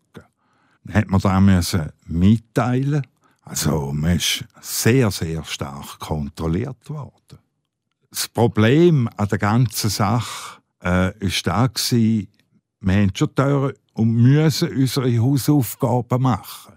dann 0.84 0.96
hat 0.96 1.10
man 1.10 1.48
das 1.48 1.78
mitteilen 2.06 3.04
also 3.46 3.92
man 3.92 4.18
ist 4.18 4.46
sehr, 4.62 5.12
sehr 5.12 5.44
stark 5.44 6.00
kontrolliert 6.00 6.90
worden. 6.90 7.40
Das 8.10 8.30
Problem 8.30 9.10
an 9.18 9.28
der 9.28 9.38
ganzen 9.38 9.90
Sache 9.90 10.62
äh, 10.84 11.12
da 11.44 11.68
gewesen, 11.68 12.28
wir 12.82 12.94
haben 12.94 13.12
schon 13.16 13.34
Türen 13.34 13.74
und 13.94 14.14
müssen 14.14 14.70
unsere 14.70 15.18
Hausaufgaben 15.20 16.22
machen. 16.22 16.74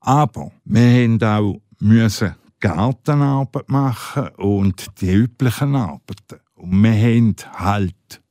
Aber 0.00 0.50
wir 0.64 1.04
haben 1.04 1.22
auch 1.22 1.60
müssen 1.80 2.34
Gartenarbeit 2.60 3.68
machen 3.68 4.28
und 4.36 4.86
die 5.00 5.12
üblichen 5.12 5.74
Arbeiten. 5.74 6.40
Und 6.54 6.82
wir 6.82 6.92
haben 6.92 7.36
halt 7.54 8.22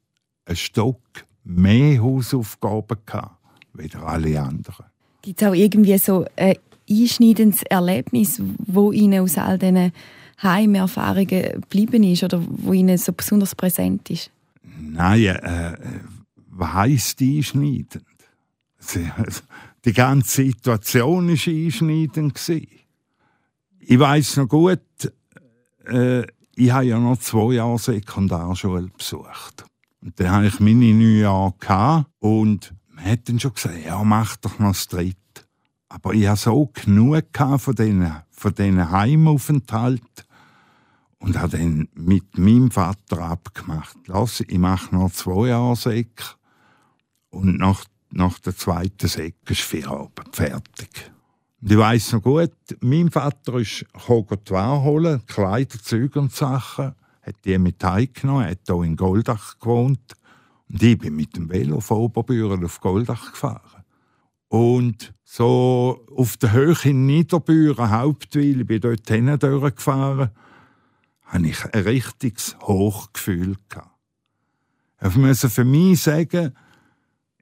ein 0.46 0.56
Stock 0.56 1.02
mehr 1.44 2.02
Hausaufgaben 2.02 2.98
gehabt, 3.06 3.36
als 3.78 3.96
alle 3.96 4.42
anderen. 4.42 4.86
Gibt 5.22 5.42
es 5.42 5.48
auch 5.48 5.54
irgendwie 5.54 5.98
so 5.98 6.26
ein 6.36 6.56
einschneidendes 6.90 7.64
Erlebnis, 7.64 8.42
wo 8.58 8.92
Ihnen 8.92 9.22
aus 9.22 9.38
all 9.38 9.60
diesen 9.60 9.92
Heimerfahrungen 10.42 11.28
geblieben 11.62 12.04
ist 12.04 12.24
oder 12.24 12.42
wo 12.48 12.74
Ihnen 12.74 12.98
so 12.98 13.14
besonders 13.14 13.54
präsent 13.54 14.10
ist? 14.10 14.32
Nein, 14.94 15.24
äh, 15.24 15.78
was 16.50 16.74
heisst 16.74 17.22
einschneidend? 17.22 18.06
die 19.86 19.94
ganze 19.94 20.44
Situation 20.44 21.28
war 21.28 21.54
einschneidend. 21.54 22.50
Ich 23.80 24.00
weiß 24.00 24.38
noch 24.38 24.50
gut, 24.50 24.82
äh, 25.86 26.24
ich 26.56 26.72
habe 26.72 26.86
ja 26.86 27.00
noch 27.00 27.18
zwei 27.20 27.54
Jahre 27.54 27.80
Sekundarschule 27.80 28.90
besucht. 28.98 29.66
Und 30.02 30.20
dann 30.20 30.32
hatte 30.32 30.48
ich 30.48 30.60
meine 30.60 30.94
neun 30.94 31.20
Jahre 31.20 32.06
und 32.20 32.74
man 32.90 33.06
hat 33.06 33.30
dann 33.30 33.40
schon 33.40 33.54
gesagt, 33.54 33.86
ja, 33.86 34.04
mach 34.04 34.36
doch 34.38 34.60
noch 34.60 34.74
das 34.74 34.88
dritte. 34.88 35.16
Aber 35.88 36.14
ich 36.14 36.28
hatte 36.28 36.42
so 36.42 36.70
genug 36.74 37.26
von 37.58 37.76
diesen, 37.76 38.12
von 38.30 38.54
diesen 38.54 38.92
Heimaufenthalten 38.92 40.26
und 41.22 41.40
habe 41.40 41.58
dann 41.58 41.88
mit 41.94 42.38
meinem 42.38 42.72
Vater 42.72 43.20
abgemacht, 43.20 43.98
lass, 44.08 44.42
ich 44.42 44.58
mache 44.58 44.94
noch 44.94 45.12
zwei 45.12 45.50
Jahre 45.50 45.76
Sek 45.76 46.24
und 47.30 47.60
nach, 47.60 47.86
nach 48.12 48.40
der 48.40 48.56
zweiten 48.56 49.08
Sek 49.08 49.36
ist 49.48 49.62
Feierabend 49.62 50.36
fertig. 50.36 51.12
Und 51.62 51.72
ich 51.72 51.78
weiss 51.78 52.12
noch 52.12 52.24
gut, 52.24 52.52
mein 52.82 53.12
Vater 53.12 53.60
ist 53.60 53.86
die 53.94 54.52
Ware 54.52 54.84
holen, 54.84 55.24
Kleider, 55.28 55.78
Züge 55.80 56.20
und 56.20 56.34
Sachen, 56.34 56.96
hat 57.22 57.36
die 57.46 57.58
mit 57.60 57.84
heimgenommen, 57.84 58.48
hat 58.48 58.62
hier 58.66 58.82
in 58.82 58.96
Goldach 58.96 59.60
gewohnt. 59.60 60.16
Und 60.70 60.82
ich 60.82 60.98
bin 60.98 61.16
mit 61.16 61.36
dem 61.36 61.50
Velo 61.50 61.82
von 61.82 61.98
Oberbüren 61.98 62.66
auf 62.66 62.82
Goldach 62.82 63.32
gefahren. 63.32 63.84
Und 64.48 65.14
so 65.24 66.04
auf 66.16 66.36
der 66.38 66.52
Höhe 66.52 66.76
in 66.84 67.06
Niederbüren, 67.06 67.92
Hauptwil, 67.92 68.62
ich 68.62 68.68
bin 68.68 68.82
dort 68.82 69.08
hin 69.08 69.38
durchgefahren, 69.38 70.32
hatte 71.32 71.48
ich 71.48 71.74
ein 71.74 71.84
richtiges 71.84 72.58
Hochgefühl. 72.62 73.56
Ich 75.02 75.16
muss 75.16 75.40
für 75.42 75.64
mich 75.64 76.02
sagen, 76.02 76.54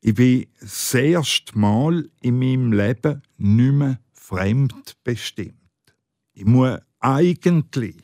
ich 0.02 0.14
bin 0.14 0.46
das 0.62 0.94
erste 0.94 1.58
Mal 1.58 2.08
in 2.22 2.38
meinem 2.38 2.72
Leben 2.72 3.22
nicht 3.38 3.74
mehr 3.74 4.00
fremdbestimmt. 4.14 5.56
Ich 6.34 6.46
muss 6.46 6.78
eigentlich 7.00 7.96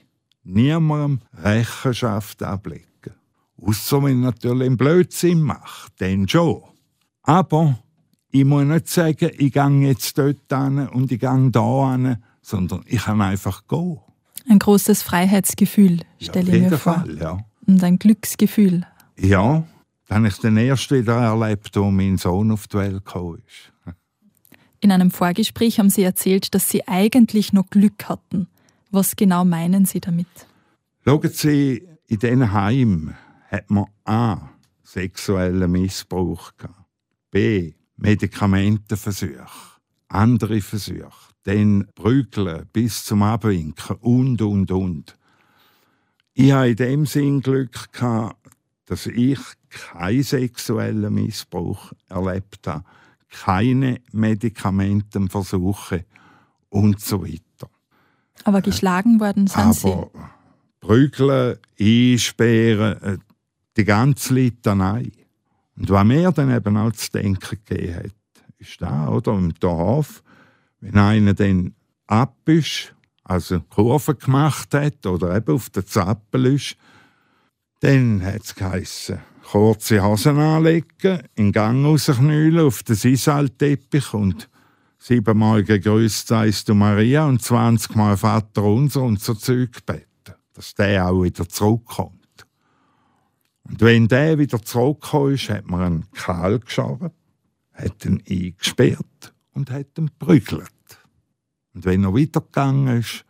niemandem 0.43 1.21
Rechenschaft 1.37 2.41
ablegen. 2.41 2.85
Außer 3.61 4.03
wenn 4.03 4.17
ich 4.17 4.25
natürlich 4.25 4.65
einen 4.65 4.77
Blödsinn 4.77 5.41
mache, 5.41 5.89
dann 5.97 6.27
schon. 6.27 6.63
Aber 7.21 7.79
ich 8.31 8.43
muss 8.43 8.65
nicht 8.65 8.89
sagen, 8.89 9.31
ich 9.37 9.53
gehe 9.53 9.87
jetzt 9.87 10.17
dort 10.17 10.37
hin 10.49 10.87
und 10.89 11.11
ich 11.11 11.19
gehe 11.19 11.51
da 11.51 11.91
hin, 11.91 12.17
sondern 12.41 12.83
ich 12.87 13.03
kann 13.03 13.21
einfach 13.21 13.67
gehen. 13.67 13.99
Ein 14.47 14.59
großes 14.59 15.01
Freiheitsgefühl, 15.01 16.01
stelle 16.19 16.51
ja, 16.51 16.55
ich 16.55 16.71
mir 16.71 16.77
vor. 16.77 16.93
Fall, 16.93 17.17
ja. 17.17 17.39
Und 17.65 17.83
ein 17.83 17.97
Glücksgefühl. 17.97 18.85
Ja, 19.17 19.63
dann 20.07 20.17
habe 20.17 20.27
ich 20.27 20.37
den 20.37 20.57
ersten 20.57 20.99
wieder 20.99 21.15
erlebt, 21.15 21.75
wo 21.75 21.89
mein 21.89 22.17
Sohn 22.17 22.51
auf 22.51 22.67
die 22.67 22.77
Welt 22.77 23.05
gekommen 23.05 23.41
ist. 23.47 23.95
In 24.81 24.91
einem 24.91 25.09
Vorgespräch 25.09 25.79
haben 25.79 25.89
Sie 25.89 26.03
erzählt, 26.03 26.53
dass 26.53 26.69
Sie 26.69 26.87
eigentlich 26.87 27.53
noch 27.53 27.69
Glück 27.71 28.07
hatten. 28.07 28.47
Was 28.91 29.15
genau 29.15 29.43
meinen 29.43 29.85
Sie 29.85 29.99
damit? 29.99 30.27
Schauen 31.03 31.29
Sie, 31.29 31.87
in 32.07 32.19
diesen 32.19 32.51
Heim 32.51 33.15
hat 33.49 33.69
man 33.71 33.85
A. 34.03 34.49
sexuellen 34.83 35.71
Missbrauch 35.71 36.51
gehabt, 36.57 36.85
B. 37.31 37.73
Medikamentenversuche, 37.97 39.74
andere 40.15 40.61
Versuche, 40.61 41.33
dann 41.43 41.87
Prügeln 41.95 42.67
bis 42.73 43.05
zum 43.05 43.23
Abwinken 43.23 43.97
und, 43.97 44.41
und, 44.41 44.71
und. 44.71 45.17
Ich 46.33 46.51
hatte 46.51 46.69
in 46.69 46.75
dem 46.75 47.05
Sinn 47.05 47.41
Glück 47.41 47.93
gehabt, 47.93 48.37
dass 48.85 49.05
ich 49.07 49.39
keinen 49.69 50.23
sexuellen 50.23 51.13
Missbrauch 51.13 51.91
erlebt 52.09 52.67
habe 52.67 52.83
keine 53.43 54.01
Medikamentenversuche 54.11 56.05
und 56.69 56.99
so 57.01 57.23
weiter. 57.23 57.69
Aber 58.43 58.61
geschlagen 58.61 59.19
worden 59.19 59.47
sind 59.47 59.59
Aber 59.59 59.73
Sie? 59.73 59.93
Prügeln, 60.79 61.57
einsperren, 61.79 63.01
äh, 63.01 63.17
die 63.75 63.85
ganze 63.85 64.35
Litanei. 64.35 65.11
Und 65.75 65.89
was 65.89 66.05
mir 66.05 66.31
dann 66.31 66.55
eben 66.55 66.77
auch 66.77 66.91
zu 66.91 67.11
denken 67.11 67.57
gegeben 67.65 67.95
hat, 67.95 68.11
ist 68.59 68.81
da, 68.81 69.09
oder? 69.09 69.33
Im 69.33 69.53
Dorf, 69.55 70.23
wenn 70.79 70.97
einer 70.97 71.33
dann 71.33 71.73
ab 72.07 72.37
ist, 72.45 72.95
also 73.23 73.59
Kurve 73.59 74.15
gemacht 74.15 74.73
hat 74.73 75.05
oder 75.05 75.35
eben 75.35 75.55
auf 75.55 75.69
der 75.69 75.85
Zappel 75.85 76.45
ist, 76.45 76.77
dann 77.81 78.23
hat 78.23 78.43
es 78.43 78.55
geheissen, 78.55 79.19
kurze 79.43 80.03
Hosen 80.03 80.39
anlegen, 80.39 81.23
in 81.35 81.51
Gang 81.51 81.85
rausknüllen 81.85 82.65
auf 82.65 82.83
den 82.83 82.95
Sisalteppich 82.95 84.13
und 84.13 84.49
siebenmal 84.97 85.63
gegrüßt 85.63 86.27
seist 86.27 86.69
du 86.69 86.75
Maria 86.75 87.27
und 87.27 87.41
zwanzigmal 87.41 88.17
Vater 88.17 88.63
unser 88.63 89.03
und 89.03 89.19
so 89.19 89.33
Zeug 89.33 89.85
beten, 89.85 90.35
dass 90.53 90.73
der 90.73 91.07
auch 91.07 91.23
wieder 91.23 91.47
zurückkommt. 91.47 92.45
Und 93.63 93.81
wenn 93.81 94.07
der 94.07 94.37
wieder 94.37 94.61
zurückgekommen 94.61 95.33
ist, 95.33 95.49
hat 95.49 95.67
man 95.67 95.81
einen 95.81 96.11
Kahl 96.11 96.59
geschoren, 96.59 97.11
hat 97.75 98.05
ihn 98.05 98.23
eingesperrt 98.27 99.33
und 99.53 99.71
hat 99.71 99.97
ihn 99.97 100.09
prügelt. 100.17 100.71
Und 101.73 101.85
wenn 101.85 102.03
er 102.03 102.15
wieder 102.15 102.41
gegangen 102.41 102.99
ist, 102.99 103.25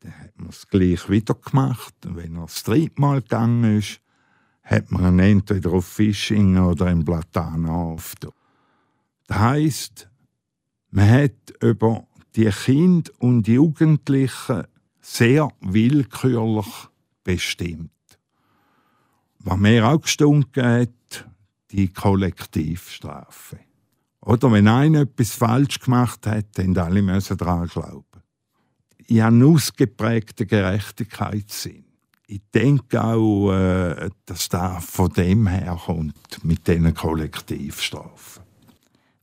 dann 0.00 0.18
hat 0.18 0.38
man 0.38 0.48
es 0.50 0.68
gleich 0.68 1.08
wieder 1.08 1.34
gemacht. 1.34 1.94
Und 2.04 2.16
wenn 2.16 2.36
er 2.36 2.42
das 2.42 2.62
dritte 2.62 3.00
Mal 3.00 3.22
gegangen 3.22 3.78
ist, 3.78 4.00
hat 4.62 4.90
man 4.90 5.14
ihn 5.14 5.18
entweder 5.18 5.72
auf 5.72 5.86
Fishing 5.86 6.58
oder 6.58 6.90
im 6.90 7.04
Platana 7.04 7.70
auf. 7.70 8.14
Das 9.26 9.38
heisst, 9.38 10.08
man 10.90 11.08
hat 11.08 11.54
über 11.60 12.06
die 12.34 12.50
Kinder 12.50 13.10
und 13.18 13.46
Jugendlichen 13.46 14.64
sehr 15.00 15.48
willkürlich 15.60 16.88
bestimmt. 17.22 17.90
Was 19.38 19.58
mir 19.58 19.86
auch 19.86 20.00
gestunken 20.00 20.64
hat, 20.64 20.88
die 21.76 21.92
Kollektivstrafe. 21.92 23.58
Oder 24.20 24.50
wenn 24.52 24.68
einer 24.68 25.02
etwas 25.02 25.32
falsch 25.32 25.80
gemacht 25.80 26.26
hat, 26.26 26.46
dann 26.54 26.76
alle 26.78 27.02
müssen 27.02 27.36
daran 27.36 27.68
glauben. 27.68 28.04
Ich 29.06 29.20
habe 29.20 29.34
einen 29.34 29.54
ausgeprägten 29.54 30.46
Gerechtigkeitssinn 30.46 31.84
ich 32.26 32.40
denke 32.54 33.02
auch, 33.02 33.52
äh, 33.52 34.10
dass 34.26 34.48
das 34.48 34.84
von 34.84 35.12
dem 35.12 35.46
her 35.46 35.78
kommt, 35.84 36.44
mit 36.44 36.66
diesen 36.66 36.94
Kollektivstrafen. 36.94 38.42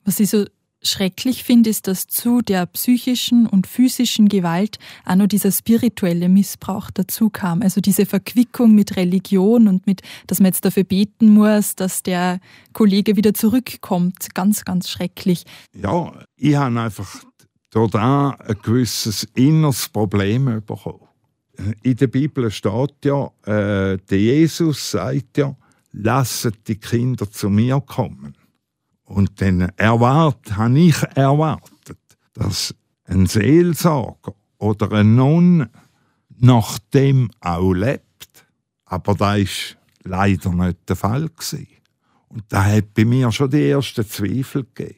Was 0.05 0.19
ich 0.19 0.29
so 0.29 0.45
schrecklich 0.81 1.43
finde, 1.43 1.69
ist, 1.69 1.87
dass 1.87 2.07
zu 2.07 2.41
der 2.41 2.65
psychischen 2.65 3.47
und 3.47 3.67
physischen 3.67 4.29
Gewalt 4.29 4.79
auch 5.05 5.15
noch 5.15 5.27
dieser 5.27 5.51
spirituelle 5.51 6.29
Missbrauch 6.29 6.91
dazu 6.91 7.29
kam. 7.29 7.61
Also 7.61 7.81
diese 7.81 8.05
Verquickung 8.05 8.73
mit 8.73 8.95
Religion 8.95 9.67
und 9.67 9.85
mit, 9.87 10.01
dass 10.27 10.39
man 10.39 10.47
jetzt 10.47 10.65
dafür 10.65 10.83
beten 10.83 11.33
muss, 11.33 11.75
dass 11.75 12.03
der 12.03 12.39
Kollege 12.73 13.15
wieder 13.15 13.33
zurückkommt. 13.33 14.33
Ganz, 14.33 14.65
ganz 14.65 14.89
schrecklich. 14.89 15.45
Ja, 15.73 16.13
ich 16.35 16.55
habe 16.55 16.79
einfach 16.79 17.23
dort 17.71 17.95
ein 17.95 18.33
gewisses 18.63 19.27
inneres 19.35 19.87
Problem 19.89 20.61
bekommen 20.65 21.07
in 21.83 21.95
der 21.95 22.07
Bibel 22.07 22.49
steht 22.51 23.05
ja, 23.05 23.31
äh, 23.45 23.97
der 23.97 24.19
Jesus 24.19 24.91
sagt 24.91 25.37
ja, 25.37 25.55
lasset 25.91 26.67
die 26.67 26.75
Kinder 26.75 27.29
zu 27.29 27.49
mir 27.49 27.81
kommen. 27.81 28.35
Und 29.11 29.41
dann 29.41 29.59
erwart, 29.75 30.55
habe 30.55 30.79
ich 30.79 30.95
erwartet, 31.15 31.99
dass 32.33 32.73
ein 33.03 33.25
Seelsorger 33.25 34.33
oder 34.57 34.89
ein 34.93 35.15
Nonne 35.15 35.69
nach 36.39 36.79
dem 36.93 37.29
auch 37.41 37.73
lebt. 37.73 38.45
Aber 38.85 39.13
das 39.13 39.19
war 39.19 39.77
leider 40.03 40.53
nicht 40.53 40.87
der 40.87 40.95
Fall. 40.95 41.29
Und 42.29 42.45
da 42.47 42.63
hat 42.63 42.93
bei 42.93 43.03
mir 43.03 43.29
schon 43.33 43.49
die 43.49 43.69
ersten 43.69 44.07
Zweifel 44.07 44.63
gegeben. 44.63 44.95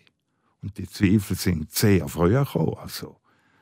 Und 0.62 0.78
die 0.78 0.88
Zweifel 0.88 1.36
sind 1.36 1.72
sehr 1.72 2.08
früh 2.08 2.34
gekommen. 2.34 2.78
Also 2.78 3.18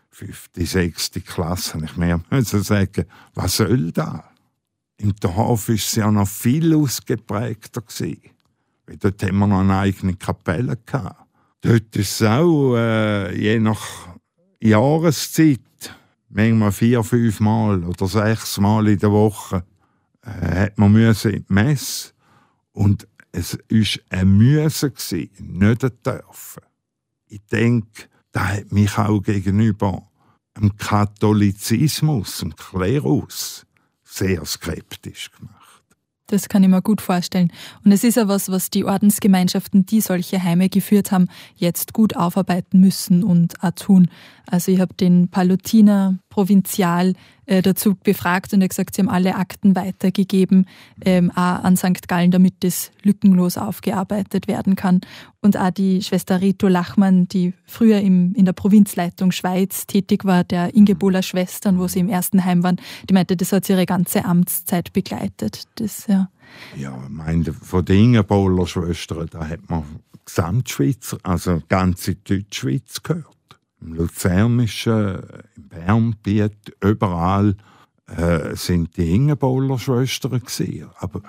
fünfte, 0.09 0.65
sechste 0.65 1.21
Klasse, 1.21 1.79
ich 1.81 1.95
mehr 1.95 2.21
müssen 2.29 2.61
sagen, 2.61 3.05
was 3.35 3.55
soll 3.55 3.93
da? 3.93 4.29
Im 4.97 5.15
Dorf 5.15 5.69
war 5.69 5.75
es 5.75 5.95
ja 5.95 6.11
noch 6.11 6.27
viel 6.27 6.75
ausgeprägter. 6.75 7.81
Gewesen. 7.81 8.31
Dort 8.99 9.23
haben 9.23 9.37
wir 9.39 9.47
noch 9.47 9.59
eine 9.59 9.79
eigene 9.79 10.15
Kapelle. 10.15 10.77
Gehabt. 10.85 11.25
Dort 11.61 11.95
ist 11.95 12.21
es 12.21 12.27
auch, 12.27 12.75
äh, 12.75 13.35
je 13.35 13.59
nach 13.59 13.81
Jahreszeit, 14.59 15.59
manchmal 16.29 16.71
vier, 16.71 17.03
fünf 17.03 17.39
Mal 17.39 17.83
oder 17.83 18.07
sechs 18.07 18.57
Mal 18.59 18.87
in 18.87 18.99
der 18.99 19.11
Woche, 19.11 19.63
äh, 20.23 20.65
hat 20.65 20.77
man 20.77 20.91
müssen 20.91 21.31
in 21.31 21.45
die 21.45 21.53
Messe. 21.53 22.11
Und 22.71 23.07
es 23.31 23.57
war 23.57 24.19
ein 24.19 24.37
Müsse, 24.37 24.91
nicht 25.11 25.83
ein 25.83 25.91
Dürfen. 26.03 26.63
Ich 27.27 27.41
denke, 27.51 28.09
das 28.31 28.43
hat 28.43 28.71
mich 28.71 28.97
auch 28.97 29.21
gegenüber 29.21 30.03
dem 30.57 30.75
Katholizismus, 30.75 32.39
dem 32.39 32.55
Klerus, 32.55 33.65
sehr 34.03 34.45
skeptisch 34.45 35.31
gemacht. 35.31 35.60
Das 36.27 36.47
kann 36.47 36.63
ich 36.63 36.69
mir 36.69 36.81
gut 36.81 37.01
vorstellen. 37.01 37.51
Und 37.83 37.91
es 37.91 38.03
ist 38.03 38.15
ja 38.15 38.27
was, 38.27 38.49
was 38.49 38.69
die 38.69 38.85
Ordensgemeinschaften, 38.85 39.85
die 39.85 40.01
solche 40.01 40.43
Heime 40.43 40.69
geführt 40.69 41.11
haben, 41.11 41.27
jetzt 41.55 41.93
gut 41.93 42.15
aufarbeiten 42.15 42.79
müssen 42.79 43.23
und 43.23 43.61
auch 43.63 43.71
tun. 43.71 44.09
Also 44.45 44.71
ich 44.71 44.79
habe 44.79 44.93
den 44.93 45.27
Palutiner 45.27 46.19
Provinzial 46.31 47.13
äh, 47.45 47.61
dazu 47.61 47.95
befragt 47.95 48.53
und 48.53 48.61
er 48.61 48.63
hat 48.63 48.69
gesagt, 48.69 48.95
sie 48.95 49.01
haben 49.01 49.09
alle 49.09 49.35
Akten 49.35 49.75
weitergegeben, 49.75 50.65
ähm, 51.05 51.29
auch 51.31 51.63
an 51.63 51.77
St. 51.77 52.07
Gallen, 52.07 52.31
damit 52.31 52.55
das 52.61 52.91
lückenlos 53.03 53.57
aufgearbeitet 53.57 54.47
werden 54.47 54.75
kann. 54.75 55.01
Und 55.41 55.57
auch 55.57 55.69
die 55.69 56.01
Schwester 56.01 56.41
Rito 56.41 56.67
Lachmann, 56.67 57.27
die 57.27 57.53
früher 57.65 57.99
im, 57.99 58.33
in 58.33 58.45
der 58.45 58.53
Provinzleitung 58.53 59.31
Schweiz 59.31 59.85
tätig 59.85 60.25
war, 60.25 60.43
der 60.43 60.73
Ingebohler 60.73 61.21
Schwestern, 61.21 61.77
wo 61.77 61.87
sie 61.87 61.99
im 61.99 62.09
ersten 62.09 62.45
Heim 62.45 62.63
waren, 62.63 62.77
die 63.09 63.13
meinte, 63.13 63.35
das 63.35 63.51
hat 63.51 63.65
sie 63.65 63.73
ihre 63.73 63.85
ganze 63.85 64.25
Amtszeit 64.25 64.93
begleitet. 64.93 65.65
Das, 65.75 66.07
ja. 66.07 66.29
Ja, 66.75 66.97
ich 67.03 67.09
meine, 67.09 67.53
von 67.53 67.85
den 67.85 68.05
Ingebohler 68.05 68.65
Schwestern, 68.65 69.27
da 69.29 69.47
hat 69.47 69.69
man 69.69 69.83
Gesamtschweiz, 70.25 71.17
also 71.23 71.61
ganze 71.67 72.15
Deutschschweiz 72.15 73.03
gehört. 73.03 73.40
Im 73.81 73.93
Luzernischen, 73.93 75.23
im 75.55 75.67
Bernbiet, 75.69 76.75
überall 76.81 77.55
äh, 78.07 78.55
sind 78.55 78.95
die 78.97 79.13
Ingebohler 79.13 79.79
Schwestern 79.79 80.39
gewesen. 80.39 80.89
Aber 80.99 81.21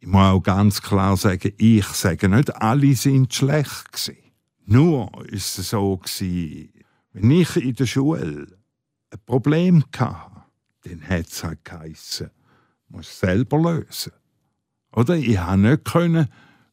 ich 0.00 0.06
muss 0.06 0.20
auch 0.20 0.42
ganz 0.42 0.82
klar 0.82 1.16
sagen, 1.16 1.52
ich 1.56 1.86
sage 1.86 2.28
nicht, 2.28 2.54
alle 2.56 2.94
sind 2.94 3.32
schlecht 3.32 3.92
gewesen. 3.92 4.18
Nur 4.66 5.10
ist 5.26 5.58
es 5.58 5.70
so 5.70 5.96
gewesen, 5.96 6.70
wenn 7.12 7.30
ich 7.30 7.56
in 7.56 7.74
der 7.74 7.86
Schule 7.86 8.46
ein 9.10 9.18
Problem 9.24 9.84
hatte, 9.96 10.42
dann 10.82 11.08
hat 11.08 11.28
es 11.28 11.44
halt 11.44 11.64
geheissen, 11.64 12.30
muss 12.88 13.18
selber 13.18 13.58
lösen. 13.58 14.12
Oder? 14.92 15.16
Ich 15.16 15.36
konnte 15.36 15.58
nicht 15.58 15.84
können, 15.84 16.28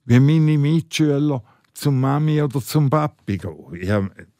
wie 0.05 0.19
meine 0.19 0.57
Mitschüler 0.57 1.43
zum 1.73 1.99
Mami 1.99 2.41
oder 2.41 2.61
zum 2.61 2.89
Papi 2.89 3.37
gehen. 3.37 3.73
Ich 3.73 3.89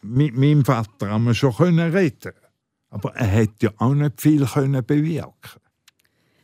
mit 0.02 0.36
meinem 0.36 0.66
Vater 0.66 1.10
haben 1.10 1.26
wir 1.26 1.34
schon 1.34 1.80
reden 1.80 2.34
aber 2.92 3.16
er 3.16 3.26
hätte 3.26 3.68
ja 3.68 3.72
auch 3.78 3.96
nicht 3.96 4.22
viel 4.22 4.46
können 4.46 4.86
bewirken 4.86 5.62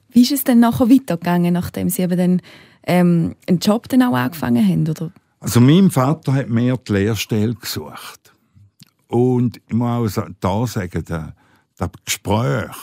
Wie 0.09 0.21
ist 0.21 0.31
es 0.31 0.43
denn 0.45 0.61
nachher 0.61 0.89
weitergegangen, 0.89 1.53
nachdem 1.53 1.89
Sie 1.89 2.01
eben 2.01 2.17
dann, 2.17 2.41
ähm, 2.83 3.35
einen 3.47 3.59
Job 3.59 3.87
dann 3.89 4.01
auch 4.01 4.15
angefangen 4.15 4.65
haben? 4.65 4.87
Oder? 4.87 5.11
Also 5.39 5.59
mein 5.59 5.91
Vater 5.91 6.33
hat 6.33 6.49
mir 6.49 6.77
die 6.77 6.93
Lehrstelle 6.93 7.53
gesucht. 7.53 8.33
Und 9.07 9.57
ich 9.67 9.73
muss 9.73 10.17
auch 10.17 10.29
da 10.39 10.65
sagen, 10.65 11.03
das, 11.05 11.33
das 11.75 11.89
Gespräch 12.05 12.75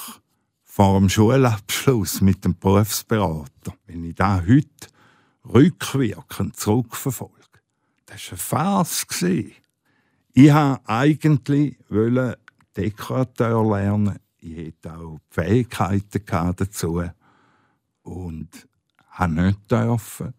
vor 0.63 0.99
dem 0.99 1.09
Schulabschluss 1.09 2.21
mit 2.21 2.45
dem 2.45 2.57
Berufsberater, 2.59 3.75
wenn 3.87 4.05
ich 4.05 4.15
da 4.15 4.43
heute 4.47 4.69
rückwirkend 5.45 6.57
zurückverfolge, 6.57 7.44
das 8.07 8.51
war 8.51 8.79
eine 8.79 8.85
Farce. 8.85 9.07
Ich 9.23 10.53
wollte 10.53 10.81
eigentlich 10.87 11.77
Dekorateur 12.77 13.65
lernen. 13.65 14.19
Ich 14.39 14.75
hatte 14.85 14.99
auch 14.99 15.19
die 15.31 15.35
Fähigkeiten 15.35 16.57
dazu. 16.57 17.03
Und 18.03 18.69
habe 19.09 19.33
nicht 19.33 19.71
dürfen. 19.71 20.35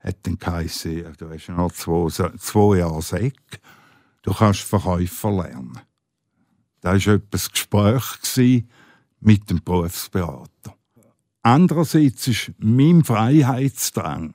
Hat 0.00 0.16
dann 0.22 0.38
geheißen, 0.38 1.14
du 1.18 1.30
hast 1.30 1.48
noch 1.48 1.72
zwei, 1.72 2.30
zwei 2.38 2.78
Jahre 2.78 3.02
Säck. 3.02 3.60
Du 4.22 4.32
kannst 4.32 4.60
Verkäufer 4.60 5.30
lernen. 5.30 5.78
Das 6.80 7.06
war 7.06 7.14
etwas 7.14 7.50
Gespräch 7.50 8.64
mit 9.20 9.50
dem 9.50 9.62
Berufsberater. 9.62 10.76
Andererseits 11.42 12.28
war 12.28 12.54
mein 12.58 13.04
Freiheitsdrang 13.04 14.34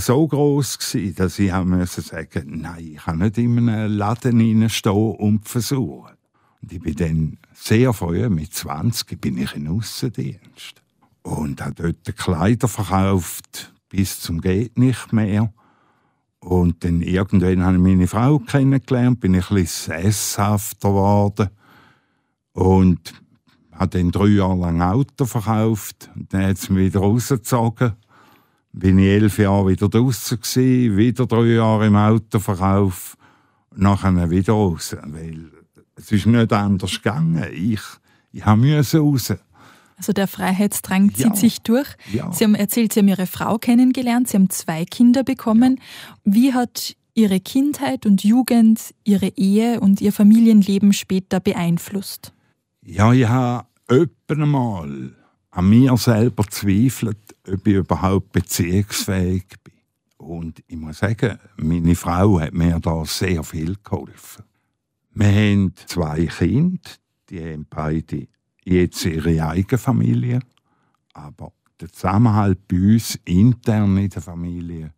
so 0.00 0.26
groß 0.26 0.78
gewesen, 0.78 1.14
dass 1.14 1.38
ich 1.38 1.50
sagen 1.50 1.70
musste 1.70 2.44
nein, 2.46 2.92
ich 2.94 3.04
kann 3.04 3.18
nicht 3.18 3.38
in 3.38 3.68
einem 3.68 3.96
Laden 3.96 4.40
reinstehen 4.40 5.14
und 5.16 5.48
versuchen. 5.48 6.14
Und 6.60 6.72
ich 6.72 6.80
bin 6.80 6.94
dann 6.96 7.38
sehr 7.52 7.92
früh, 7.92 8.28
mit 8.28 8.52
20, 8.52 9.20
bin 9.20 9.38
ich 9.38 9.54
in 9.54 9.68
Aussendienst. 9.68 10.82
Und 11.22 11.60
habe 11.62 11.74
dort 11.74 12.16
Kleider 12.16 12.68
verkauft, 12.68 13.72
bis 13.88 14.20
zum 14.20 14.40
geht 14.40 14.78
nicht 14.78 15.12
mehr. 15.12 15.52
Und 16.40 16.84
dann 16.84 17.00
irgendwann 17.00 17.64
habe 17.64 17.76
ich 17.76 17.82
meine 17.82 18.08
Frau 18.08 18.38
kennengelernt, 18.38 19.20
bin 19.20 19.34
ich 19.34 19.50
ein 19.50 19.66
sesshafter 19.66 20.88
geworden. 20.88 21.50
Und 22.52 23.14
habe 23.72 23.98
dann 23.98 24.10
drei 24.10 24.26
Jahre 24.26 24.58
lang 24.58 24.82
Auto 24.82 25.24
verkauft. 25.24 26.10
Und 26.14 26.32
dann 26.32 26.46
hat 26.46 26.56
es 26.58 26.68
mich 26.68 26.86
wieder 26.86 27.00
rausgezogen 27.00 27.92
bin 28.74 28.98
ich 28.98 29.06
elf 29.06 29.38
Jahre 29.38 29.68
wieder 29.68 29.88
draußen 29.88 30.40
gewesen, 30.40 30.96
wieder 30.96 31.26
drei 31.26 31.44
Jahre 31.44 31.86
im 31.86 31.96
Autoverkauf, 31.96 33.16
nachher 33.74 34.30
wieder 34.30 34.52
raus, 34.52 34.96
weil 35.04 35.50
es 35.96 36.10
ist 36.10 36.26
nicht 36.26 36.52
anders 36.52 36.96
gegangen. 36.96 37.44
Ich, 37.52 37.80
ich 38.32 38.44
musste 38.44 38.98
raus. 38.98 39.32
Also 39.96 40.12
der 40.12 40.26
Freiheitsdrang 40.26 41.14
zieht 41.14 41.26
ja. 41.26 41.34
sich 41.36 41.62
durch. 41.62 41.86
Ja. 42.12 42.32
Sie 42.32 42.42
haben 42.42 42.56
erzählt, 42.56 42.92
Sie 42.92 43.00
haben 43.00 43.08
Ihre 43.08 43.26
Frau 43.26 43.58
kennengelernt, 43.58 44.28
Sie 44.28 44.36
haben 44.36 44.50
zwei 44.50 44.84
Kinder 44.84 45.22
bekommen. 45.22 45.80
Wie 46.24 46.52
hat 46.52 46.96
Ihre 47.14 47.38
Kindheit 47.38 48.04
und 48.06 48.24
Jugend 48.24 48.92
Ihre 49.04 49.28
Ehe 49.36 49.78
und 49.78 50.00
Ihr 50.00 50.12
Familienleben 50.12 50.92
später 50.92 51.38
beeinflusst? 51.38 52.32
Ja, 52.82 53.12
ich 53.12 53.28
habe 53.28 53.66
öppen 53.88 54.48
mal 54.48 55.12
an 55.54 55.68
mir 55.68 55.96
selber 55.96 56.44
zweifelt, 56.48 57.36
ob 57.48 57.66
ich 57.66 57.74
überhaupt 57.74 58.32
beziehungsfähig 58.32 59.44
bin. 59.62 59.74
Und 60.16 60.62
ich 60.66 60.76
muss 60.76 60.98
sagen, 60.98 61.38
meine 61.56 61.94
Frau 61.94 62.40
hat 62.40 62.54
mir 62.54 62.80
da 62.80 63.04
sehr 63.04 63.42
viel 63.44 63.76
geholfen. 63.82 64.44
Wir 65.12 65.28
haben 65.28 65.74
zwei 65.86 66.26
Kinder, 66.26 66.90
die 67.30 67.40
haben 67.40 67.66
beide 67.70 68.26
jetzt 68.64 69.04
ihre 69.04 69.46
eigene 69.46 69.78
Familie. 69.78 70.40
Aber 71.12 71.52
der 71.80 71.92
Zusammenhalt 71.92 72.66
bei 72.66 72.76
uns 72.76 73.18
intern 73.24 73.96
in 73.96 74.10
der 74.10 74.22
Familie, 74.22 74.92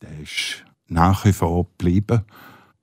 der 0.00 0.20
ist 0.20 0.64
nach 0.86 1.24
wie 1.24 1.32
vor 1.32 1.64
geblieben. 1.64 2.22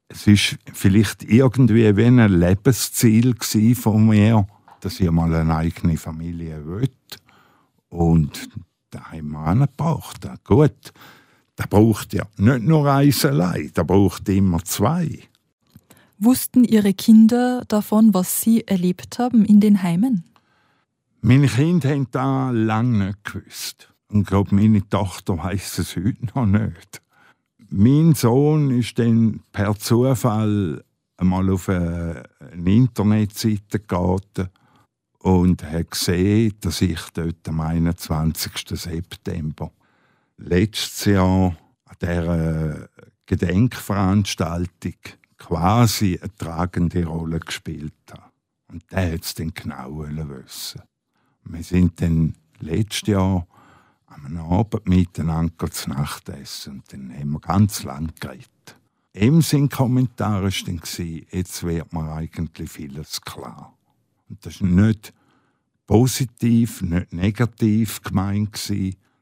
Es 0.09 0.27
ist 0.27 0.57
vielleicht 0.73 1.23
irgendwie 1.23 1.95
wie 1.95 2.05
ein 2.05 2.17
Lebensziel 2.17 3.35
von 3.75 4.07
mir, 4.07 4.45
dass 4.83 4.99
ich 4.99 5.09
mal 5.09 5.33
eine 5.33 5.55
eigene 5.55 5.97
Familie 5.97 6.65
will. 6.65 6.89
Und 7.89 8.49
da 8.89 9.11
haben 9.11 9.31
wir 9.31 9.39
angebracht. 9.39 10.27
Gut, 10.43 10.91
da 11.55 11.65
braucht 11.69 12.13
ja 12.13 12.25
nicht 12.37 12.63
nur 12.63 12.91
eins 12.91 13.25
allein, 13.25 13.71
da 13.73 13.83
braucht 13.83 14.27
immer 14.29 14.63
zwei. 14.63 15.19
Wussten 16.19 16.63
Ihre 16.63 16.93
Kinder 16.93 17.63
davon, 17.67 18.13
was 18.13 18.41
Sie 18.41 18.67
erlebt 18.67 19.19
haben 19.19 19.45
in 19.45 19.59
den 19.59 19.83
Heimen? 19.83 20.23
Meine 21.21 21.47
Kinder 21.47 21.89
haben 21.89 22.07
da 22.11 22.51
lange 22.51 23.07
nicht 23.07 23.23
gewusst. 23.23 23.89
Und 24.09 24.21
ich 24.21 24.27
glaube, 24.27 24.53
meine 24.53 24.87
Tochter 24.89 25.37
weiß 25.37 25.79
es 25.79 25.95
heute 25.95 26.25
noch 26.35 26.45
nicht. 26.45 27.01
Mein 27.69 28.13
Sohn 28.13 28.69
ist 28.71 28.99
dann 28.99 29.41
per 29.51 29.75
Zufall 29.75 30.83
einmal 31.17 31.49
auf 31.49 31.69
eine 31.69 32.25
Internetseite 32.65 33.79
geraten 33.79 34.49
und 35.23 35.63
hat 35.63 35.91
gesehen, 35.91 36.53
dass 36.59 36.81
ich 36.81 36.99
dort 37.13 37.47
am 37.47 37.61
21. 37.61 38.51
September 38.79 39.71
letztes 40.37 41.05
Jahr 41.05 41.55
an 41.85 41.95
dieser 42.01 42.89
Gedenkveranstaltung 43.25 44.95
quasi 45.37 46.19
eine 46.21 46.35
tragende 46.35 47.05
Rolle 47.05 47.39
gespielt 47.39 47.93
habe. 48.11 48.31
Und 48.67 48.83
der 48.91 49.13
hat 49.13 49.23
es 49.23 49.33
dann 49.33 49.53
genau 49.53 49.99
wissen. 49.99 50.81
Wir 51.45 51.63
sind 51.63 52.01
dann 52.01 52.35
letztes 52.59 53.07
Jahr 53.07 53.47
am 54.07 54.37
Abend 54.37 54.87
miteinander 54.89 55.71
zu 55.71 55.89
Nacht 55.89 56.27
essen 56.29 56.73
und 56.73 56.93
dann 56.93 57.13
haben 57.17 57.31
wir 57.31 57.39
ganz 57.39 57.83
lang 57.83 58.11
geredet. 58.19 58.49
Ihm 59.13 59.41
sein 59.41 59.69
Kommentar 59.69 60.43
war 60.43 60.51
dann, 60.65 60.81
jetzt 61.31 61.63
wird 61.63 61.93
mir 61.93 62.11
eigentlich 62.11 62.69
vieles 62.69 63.21
klar. 63.21 63.73
Das 64.41 64.61
war 64.61 64.67
nicht 64.67 65.13
positiv, 65.85 66.81
nicht 66.81 67.13
negativ 67.13 68.01
gemeint, 68.01 68.71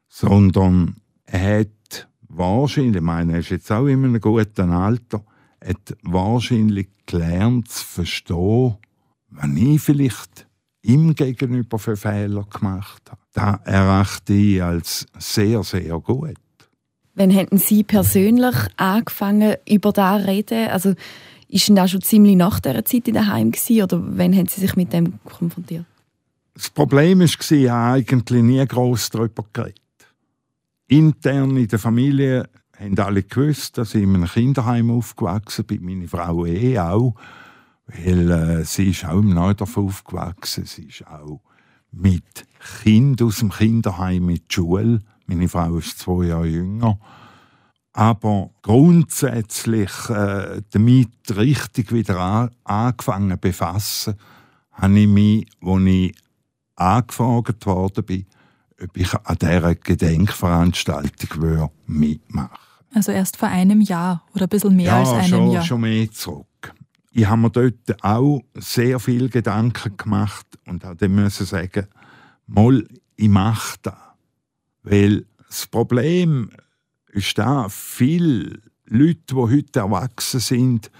sondern 0.08 0.96
er 1.26 1.60
hat 1.60 2.08
wahrscheinlich, 2.28 2.96
ich 2.96 3.02
meine, 3.02 3.34
er 3.34 3.38
ist 3.40 3.50
jetzt 3.50 3.70
auch 3.70 3.86
in 3.86 4.04
einem 4.04 4.20
guten 4.20 4.70
Alter, 4.70 5.24
hat 5.64 5.96
wahrscheinlich 6.02 6.88
gelernt 7.06 7.68
zu 7.68 7.84
verstehen, 7.84 8.76
wenn 9.30 9.56
ich 9.56 9.80
vielleicht 9.80 10.46
ihm 10.82 11.14
gegenüber 11.14 11.78
für 11.78 11.96
Fehler 11.96 12.44
gemacht 12.44 13.10
habe. 13.10 13.20
Das 13.32 13.60
erachte 13.64 14.32
ich 14.32 14.62
als 14.62 15.06
sehr, 15.18 15.62
sehr 15.62 15.98
gut. 16.00 16.36
Wann 17.14 17.30
hätten 17.30 17.58
Sie 17.58 17.82
persönlich 17.84 18.56
angefangen, 18.76 19.56
über 19.68 19.92
das 19.92 20.22
zu 20.22 20.28
reden? 20.28 20.68
Also, 20.68 20.94
ist 21.52 21.68
denn 21.68 21.76
das 21.76 21.90
schon 21.90 22.00
ziemlich 22.00 22.36
nach 22.36 22.60
dieser 22.60 22.84
Zeit 22.84 23.06
in 23.08 23.14
der 23.14 23.26
Heim 23.26 23.52
oder 23.70 24.02
wann 24.02 24.34
haben 24.34 24.48
Sie 24.48 24.60
sich 24.60 24.74
mit 24.74 24.92
dem 24.92 25.18
konfrontiert? 25.24 25.84
Das 26.54 26.70
Problem 26.70 27.20
war, 27.20 27.26
ich 27.26 27.70
habe 27.70 27.94
eigentlich 27.94 28.42
nie 28.42 28.66
gross 28.66 29.10
darüber 29.10 29.44
geredet. 29.52 29.82
intern 30.88 31.56
in 31.56 31.68
der 31.68 31.78
Familie 31.78 32.48
haben 32.78 32.98
alle 32.98 33.22
gewusst, 33.22 33.78
dass 33.78 33.94
ich 33.94 34.02
in 34.02 34.14
einem 34.14 34.26
Kinderheim 34.26 34.90
aufgewachsen 34.90 35.64
bin, 35.64 35.84
meine 35.84 36.08
Frau 36.08 36.46
eh 36.46 36.78
auch, 36.78 37.14
weil 37.86 38.30
äh, 38.30 38.64
sie 38.64 38.90
ist 38.90 39.04
auch 39.04 39.18
im 39.18 39.34
Neudorf 39.34 39.76
aufgewachsen, 39.76 40.64
sie 40.64 40.84
ist 40.84 41.06
auch 41.06 41.40
mit 41.90 42.46
Kind 42.82 43.20
aus 43.22 43.38
dem 43.38 43.50
Kinderheim 43.50 44.24
mit 44.24 44.48
der 44.48 44.54
Schule, 44.54 45.00
meine 45.26 45.48
Frau 45.48 45.76
ist 45.76 45.98
zwei 45.98 46.26
Jahre 46.26 46.46
jünger, 46.46 46.98
aber 47.92 48.50
grundsätzlich 48.62 49.90
äh, 50.08 50.62
damit 50.70 51.10
richtig 51.36 51.92
wieder 51.92 52.18
an, 52.18 52.50
angefangen 52.64 53.38
befassen, 53.38 54.14
habe 54.72 54.98
ich 54.98 55.08
mich, 55.08 55.46
als 55.60 55.82
ich 55.84 56.14
angefragt 56.76 57.66
worden 57.66 58.04
bin, 58.04 58.26
ob 58.82 58.96
ich 58.96 59.14
an 59.14 59.36
dieser 59.40 59.74
Gedenkveranstaltung 59.74 61.70
mitmachen 61.86 62.50
würde. 62.50 62.72
Also 62.94 63.12
erst 63.12 63.36
vor 63.36 63.48
einem 63.48 63.80
Jahr 63.80 64.24
oder 64.34 64.44
ein 64.44 64.48
bisschen 64.48 64.76
mehr 64.76 64.86
ja, 64.86 64.98
als 65.00 65.10
einem 65.10 65.28
schon, 65.28 65.50
Jahr. 65.50 65.64
schon 65.64 65.80
mehr 65.80 66.10
zurück. 66.10 66.74
Ich 67.10 67.26
habe 67.26 67.40
mir 67.42 67.50
dort 67.50 68.02
auch 68.04 68.40
sehr 68.54 68.98
viel 68.98 69.28
Gedanken 69.28 69.96
gemacht 69.96 70.46
und 70.66 70.84
habe 70.84 70.96
dann 70.96 71.14
müssen 71.14 71.46
sagen, 71.46 71.86
mal, 72.46 72.86
ich 73.16 73.28
mache 73.28 73.76
das. 73.82 73.94
Weil 74.82 75.26
das 75.46 75.66
Problem 75.66 76.50
ist 77.12 77.38
da, 77.38 77.68
viele 77.68 78.60
Leute, 78.86 79.20
die 79.28 79.34
heute 79.34 79.80
erwachsen 79.80 80.40
sind, 80.40 80.90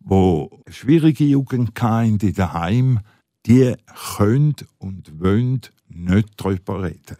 die 0.00 0.48
schwierige 0.70 1.24
Jugend 1.24 1.80
hatten 1.80 2.18
in 2.20 2.34
den 2.34 2.52
Heim, 2.52 3.00
die 3.46 3.74
können 4.16 4.56
und 4.78 5.20
wollen 5.20 5.60
nicht 5.88 6.28
darüber 6.36 6.82
reden. 6.82 7.16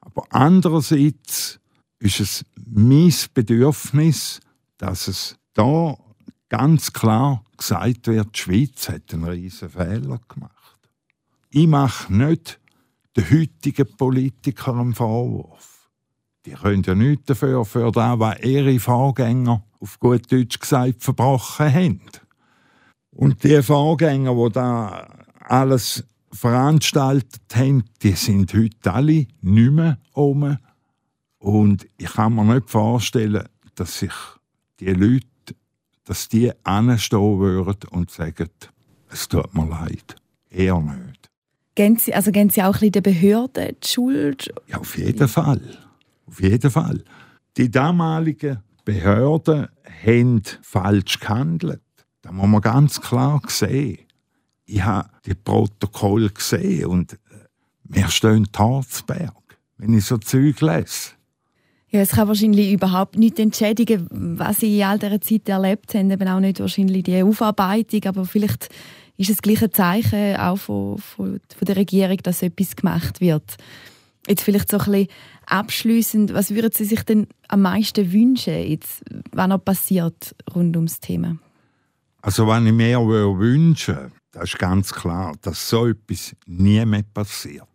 Aber 0.00 0.24
andererseits 0.30 1.60
ist 1.98 2.20
es 2.20 2.44
mein 2.56 3.14
Bedürfnis, 3.32 4.40
dass 4.78 5.08
es 5.08 5.36
da 5.54 5.96
ganz 6.48 6.92
klar 6.92 7.44
gesagt 7.56 8.08
wird, 8.08 8.36
die 8.36 8.40
Schweiz 8.40 8.88
hat 8.88 9.14
einen 9.14 9.24
riesen 9.24 9.70
Fehler 9.70 10.20
gemacht. 10.28 10.78
Ich 11.50 11.66
mache 11.66 12.12
nicht 12.12 12.58
den 13.16 13.30
heutigen 13.30 13.96
Politikern 13.96 14.80
einen 14.80 14.94
Vorwurf. 14.94 15.71
Die 16.44 16.52
können 16.52 16.82
ja 16.82 16.94
nichts 16.94 17.26
dafür, 17.26 17.64
für 17.64 17.92
das, 17.92 18.18
was 18.18 18.40
ihre 18.40 18.78
Vorgänger 18.80 19.62
auf 19.80 20.00
gut 20.00 20.30
Deutsch 20.30 20.58
gesagt 20.58 21.02
verbrochen 21.02 21.72
haben. 21.72 22.00
Und 23.12 23.44
die 23.44 23.62
Vorgänger, 23.62 24.34
die 24.34 24.52
da 24.52 25.08
alles 25.40 26.04
veranstaltet 26.32 27.42
haben, 27.54 27.84
die 28.02 28.12
sind 28.12 28.54
heute 28.54 28.92
alle 28.92 29.26
nicht 29.40 29.72
mehr 29.72 29.98
oben. 30.14 30.58
Und 31.38 31.86
ich 31.98 32.12
kann 32.12 32.34
mir 32.34 32.44
nicht 32.44 32.70
vorstellen, 32.70 33.48
dass 33.74 33.98
sich 33.98 34.12
die 34.80 34.92
Leute, 34.92 35.26
dass 36.04 36.28
die 36.28 36.52
anstehen 36.64 37.38
würden 37.38 37.88
und 37.90 38.10
sagen, 38.10 38.48
es 39.10 39.28
tut 39.28 39.54
mir 39.54 39.68
leid. 39.68 40.16
Eher 40.50 40.80
nicht. 40.80 41.30
Gehen 41.74 41.96
Sie, 41.96 42.14
also 42.14 42.32
gehen 42.32 42.50
Sie 42.50 42.62
auch 42.62 42.66
ein 42.66 42.72
bisschen 42.72 42.92
den 42.92 43.02
Behörden 43.02 43.76
die 43.82 43.88
Schuld? 43.88 44.52
Ja, 44.68 44.78
auf 44.78 44.96
jeden 44.98 45.28
Fall. 45.28 45.60
Auf 46.26 46.40
jeden 46.40 46.70
Fall. 46.70 47.04
Die 47.56 47.70
damaligen 47.70 48.60
Behörden 48.84 49.68
haben 50.04 50.42
falsch 50.62 51.20
gehandelt. 51.20 51.82
Das 52.22 52.32
muss 52.32 52.48
man 52.48 52.60
ganz 52.60 53.00
klar 53.00 53.40
sehen. 53.48 53.98
Ich 54.64 54.82
habe 54.82 55.08
die 55.26 55.34
Protokolle 55.34 56.30
gesehen 56.30 56.86
und 56.86 57.14
äh, 57.14 57.16
mir 57.84 58.08
stehen 58.08 58.44
die 58.44 58.58
Harzberg, 58.58 59.34
wenn 59.76 59.94
ich 59.94 60.04
so 60.04 60.18
Zeug 60.18 60.60
lese. 60.60 61.10
Ja, 61.90 62.00
es 62.00 62.12
kann 62.12 62.26
wahrscheinlich 62.26 62.72
überhaupt 62.72 63.18
nicht 63.18 63.38
entschädigen, 63.38 64.08
was 64.38 64.60
Sie 64.60 64.78
in 64.78 64.84
all 64.84 64.98
dieser 64.98 65.20
Zeit 65.20 65.46
erlebt 65.48 65.94
haben. 65.94 66.10
Eben 66.10 66.26
auch 66.26 66.40
nicht 66.40 66.58
wahrscheinlich 66.58 67.02
die 67.02 67.22
Aufarbeitung, 67.22 68.02
aber 68.06 68.24
vielleicht 68.24 68.70
ist 69.18 69.28
es 69.28 69.42
gleich 69.42 69.62
ein 69.62 69.72
Zeichen 69.72 70.36
auch 70.36 70.56
von, 70.56 70.96
von, 70.96 71.40
von 71.54 71.66
der 71.66 71.76
Regierung, 71.76 72.16
dass 72.22 72.42
etwas 72.42 72.76
gemacht 72.76 73.20
wird. 73.20 73.56
Jetzt 74.26 74.42
vielleicht 74.42 74.70
so 74.70 74.78
ein 74.78 74.84
bisschen 74.84 75.08
abschliessend, 75.46 76.32
was 76.32 76.50
würden 76.50 76.70
Sie 76.72 76.84
sich 76.84 77.02
denn 77.02 77.26
am 77.48 77.62
meisten 77.62 78.12
wünschen, 78.12 78.54
jetzt, 78.54 79.02
was 79.32 79.48
noch 79.48 79.64
passiert 79.64 80.34
rund 80.54 80.76
ums 80.76 81.00
Thema? 81.00 81.38
Also, 82.20 82.46
wenn 82.46 82.66
ich 82.66 82.72
mir 82.72 83.00
wünsche, 83.00 84.12
das 84.30 84.44
ist 84.44 84.58
ganz 84.58 84.92
klar, 84.92 85.34
dass 85.42 85.68
so 85.68 85.88
etwas 85.88 86.36
nie 86.46 86.84
mehr 86.86 87.02
passiert. 87.02 87.66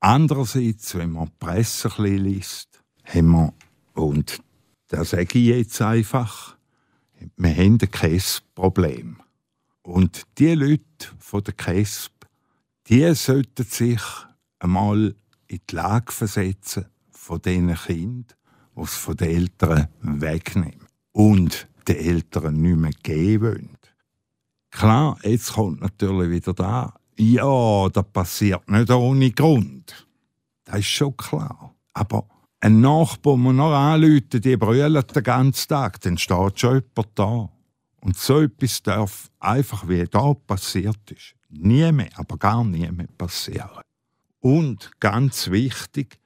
Andererseits, 0.00 0.94
wenn 0.96 1.12
man 1.12 1.26
die 1.26 1.32
Presse 1.38 1.88
ein 1.88 2.02
bisschen 2.02 2.24
liest, 2.24 2.82
haben 3.04 3.30
wir, 3.30 3.52
und 3.94 4.38
das 4.88 5.10
sage 5.10 5.38
ich 5.38 5.46
jetzt 5.46 5.80
einfach, 5.82 6.56
wir 7.36 7.54
haben 7.54 7.78
ein 7.80 7.90
KESP-Problem. 7.90 9.18
Und 9.82 10.22
die 10.38 10.54
Leute 10.54 10.82
von 11.18 11.42
der 11.44 11.54
KESP, 11.54 12.12
die 12.88 13.14
sollten 13.14 13.64
sich 13.64 14.00
einmal 14.58 15.14
in 15.46 15.60
die 15.68 15.74
Lage 15.74 16.12
versetzen 16.12 16.86
von 17.10 17.40
diesen 17.40 17.74
Kindern, 17.74 18.26
die 18.76 18.82
es 18.82 18.94
von 18.94 19.16
den 19.16 19.30
Eltern 19.30 19.88
wegnehmen 20.00 20.86
und 21.12 21.68
den 21.88 21.96
Eltern 21.96 22.60
nicht 22.60 22.76
mehr 22.76 22.92
geben 23.02 23.46
wollen. 23.46 23.78
Klar, 24.70 25.18
jetzt 25.22 25.52
kommt 25.52 25.80
natürlich 25.80 26.30
wieder 26.30 26.52
da, 26.52 26.94
ja, 27.16 27.88
das 27.90 28.04
passiert 28.12 28.68
nicht 28.68 28.90
ohne 28.90 29.30
Grund. 29.30 30.06
Das 30.64 30.80
ist 30.80 30.86
schon 30.86 31.16
klar. 31.16 31.74
Aber 31.92 32.26
ein 32.60 32.80
Nachbar 32.80 33.36
muss 33.36 33.54
noch 33.54 33.72
anrufen, 33.72 34.40
die 34.40 34.56
brüllen 34.56 35.04
den 35.14 35.22
ganzen 35.22 35.68
Tag, 35.68 36.00
dann 36.00 36.18
steht 36.18 36.58
schon 36.58 36.82
jemand 36.82 37.08
da. 37.14 37.48
Und 38.00 38.16
so 38.16 38.40
etwas 38.40 38.82
darf 38.82 39.30
einfach, 39.38 39.88
wie 39.88 40.04
da 40.04 40.34
passiert 40.34 41.10
ist, 41.10 41.34
nie 41.50 41.90
mehr, 41.92 42.10
aber 42.16 42.36
gar 42.36 42.64
nie 42.64 42.90
mehr 42.90 43.06
passieren. 43.16 43.80
Und 44.44 44.90
ganz 45.00 45.50
wichtig, 45.50 46.18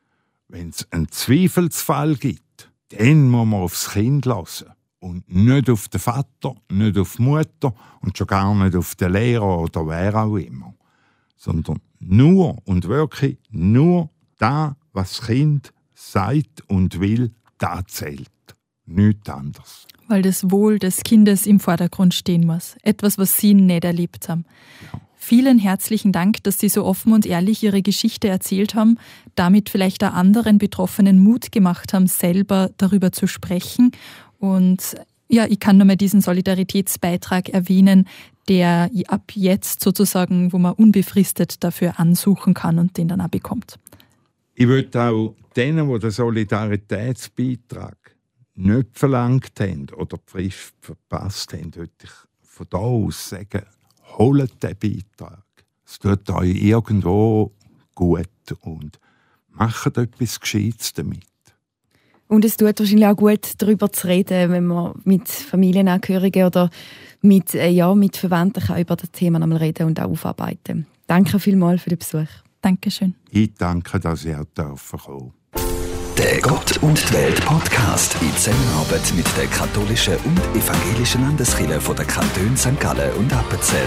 wenn 0.49 0.71
es 0.71 0.91
einen 0.91 1.09
Zweifelsfall 1.09 2.17
gibt, 2.17 2.69
dann 2.89 3.29
muss 3.29 3.47
man 3.47 3.61
aufs 3.61 3.91
Kind 3.93 4.27
lassen. 4.27 4.67
Und 4.99 5.33
nicht 5.33 5.71
auf 5.71 5.87
den 5.87 6.01
Vater, 6.01 6.57
nicht 6.69 6.99
auf 6.99 7.15
die 7.15 7.23
Mutter 7.23 7.73
und 8.01 8.19
schon 8.19 8.27
gar 8.27 8.53
nicht 8.57 8.75
auf 8.75 8.97
den 8.97 9.13
Lehrer 9.13 9.61
oder 9.61 9.87
wer 9.87 10.17
auch 10.17 10.35
immer. 10.35 10.75
Sondern 11.37 11.79
nur 12.01 12.59
und 12.65 12.89
wirklich 12.89 13.39
nur 13.51 14.11
da, 14.37 14.77
was 14.93 15.19
das 15.19 15.27
Kind 15.29 15.73
sagt 15.95 16.69
und 16.69 16.99
will, 16.99 17.31
da 17.59 17.87
zählt. 17.87 18.29
Nichts 18.85 19.31
anderes. 19.31 19.87
Weil 20.09 20.23
das 20.23 20.51
Wohl 20.51 20.81
des 20.81 21.05
Kindes 21.05 21.47
im 21.47 21.61
Vordergrund 21.61 22.15
stehen 22.15 22.49
muss. 22.49 22.75
Etwas, 22.83 23.17
was 23.17 23.37
Sie 23.37 23.55
nicht 23.55 23.85
erlebt 23.85 24.29
haben. 24.29 24.45
Ja. 24.93 25.01
Vielen 25.29 25.59
herzlichen 25.59 26.11
Dank, 26.11 26.43
dass 26.45 26.59
Sie 26.59 26.71
so 26.71 26.87
offen 26.87 27.13
und 27.13 27.27
ehrlich 27.27 27.63
Ihre 27.63 27.83
Geschichte 27.83 28.29
erzählt 28.29 28.75
haben, 28.75 28.97
damit 29.35 29.69
vielleicht 29.69 30.03
auch 30.03 30.15
anderen 30.15 30.57
Betroffenen 30.57 31.19
Mut 31.19 31.53
gemacht 31.53 31.93
haben, 31.93 32.07
selber 32.07 32.71
darüber 32.79 33.13
zu 33.13 33.27
sprechen. 33.27 33.93
Und 34.39 34.97
ja, 35.29 35.45
ich 35.45 35.61
kann 35.61 35.77
nur 35.77 35.85
mal 35.85 35.97
diesen 35.97 36.23
Solidaritätsbeitrag 36.23 37.51
erwähnen, 37.51 38.09
der 38.49 38.91
ab 39.09 39.33
jetzt 39.35 39.83
sozusagen, 39.83 40.51
wo 40.55 40.57
man 40.57 40.73
unbefristet 40.73 41.63
dafür 41.63 42.01
ansuchen 42.01 42.55
kann 42.55 42.79
und 42.79 42.97
den 42.97 43.09
dann 43.09 43.21
auch 43.21 43.29
bekommt. 43.29 43.79
Ich 44.55 44.67
würde 44.67 44.99
auch 44.99 45.35
denen, 45.55 45.93
die 45.93 45.99
den 45.99 46.11
Solidaritätsbeitrag 46.11 47.99
nicht 48.55 48.99
verlangt 48.99 49.61
haben 49.61 49.89
oder 49.95 50.17
die 50.17 50.31
Frist 50.31 50.73
verpasst 50.81 51.53
haben, 51.53 51.77
würde 51.77 51.93
ich 52.03 52.11
von 52.41 52.67
da 52.71 52.79
aus 52.79 53.29
sagen, 53.29 53.67
holt 54.17 54.63
den 54.63 54.77
Beitrag. 54.77 55.45
Es 55.85 55.99
tut 55.99 56.29
euch 56.31 56.55
irgendwo 56.63 57.53
gut 57.95 58.29
und 58.61 58.99
macht 59.51 59.97
etwas 59.97 60.41
Gescheites 60.41 60.93
damit. 60.93 61.25
Und 62.29 62.45
es 62.45 62.57
tut 62.57 62.79
wahrscheinlich 62.79 63.07
auch 63.07 63.17
gut, 63.17 63.53
darüber 63.59 63.91
zu 63.91 64.07
reden, 64.07 64.51
wenn 64.51 64.67
man 64.67 65.01
mit 65.05 65.29
Familienangehörigen 65.29 66.45
oder 66.45 66.71
mit, 67.23 67.55
äh, 67.55 67.71
ja, 67.71 67.95
mit 67.95 68.17
Verwandten 68.19 68.63
kann 68.63 68.81
über 68.81 68.97
das 68.97 69.11
Thema 69.11 69.43
einmal 69.43 69.59
reden 69.59 69.87
und 69.87 69.99
auch 69.99 70.11
aufarbeiten. 70.11 70.87
Danke 71.07 71.41
vielmals 71.41 71.83
für 71.83 71.91
den 71.91 71.99
Besuch. 71.99 72.29
Dankeschön. 72.61 73.15
Ich 73.31 73.55
danke, 73.55 73.99
dass 73.99 74.25
dürfen 74.55 74.99
kommen. 74.99 75.38
Der 76.19 76.41
Gott 76.41 76.77
und 76.83 76.99
die 77.09 77.15
Welt 77.15 77.45
Podcast 77.45 78.17
in 78.21 78.37
Zusammenarbeit 78.37 79.15
mit 79.15 79.25
der 79.37 79.47
katholischen 79.47 80.17
und 80.25 80.41
evangelischen 80.57 81.23
Landeskirche 81.23 81.81
von 81.81 81.95
der 81.95 82.07
Kantone 82.07 82.57
St. 82.57 82.81
Gallen 82.81 83.13
und 83.13 83.33
Appenzell. 83.33 83.87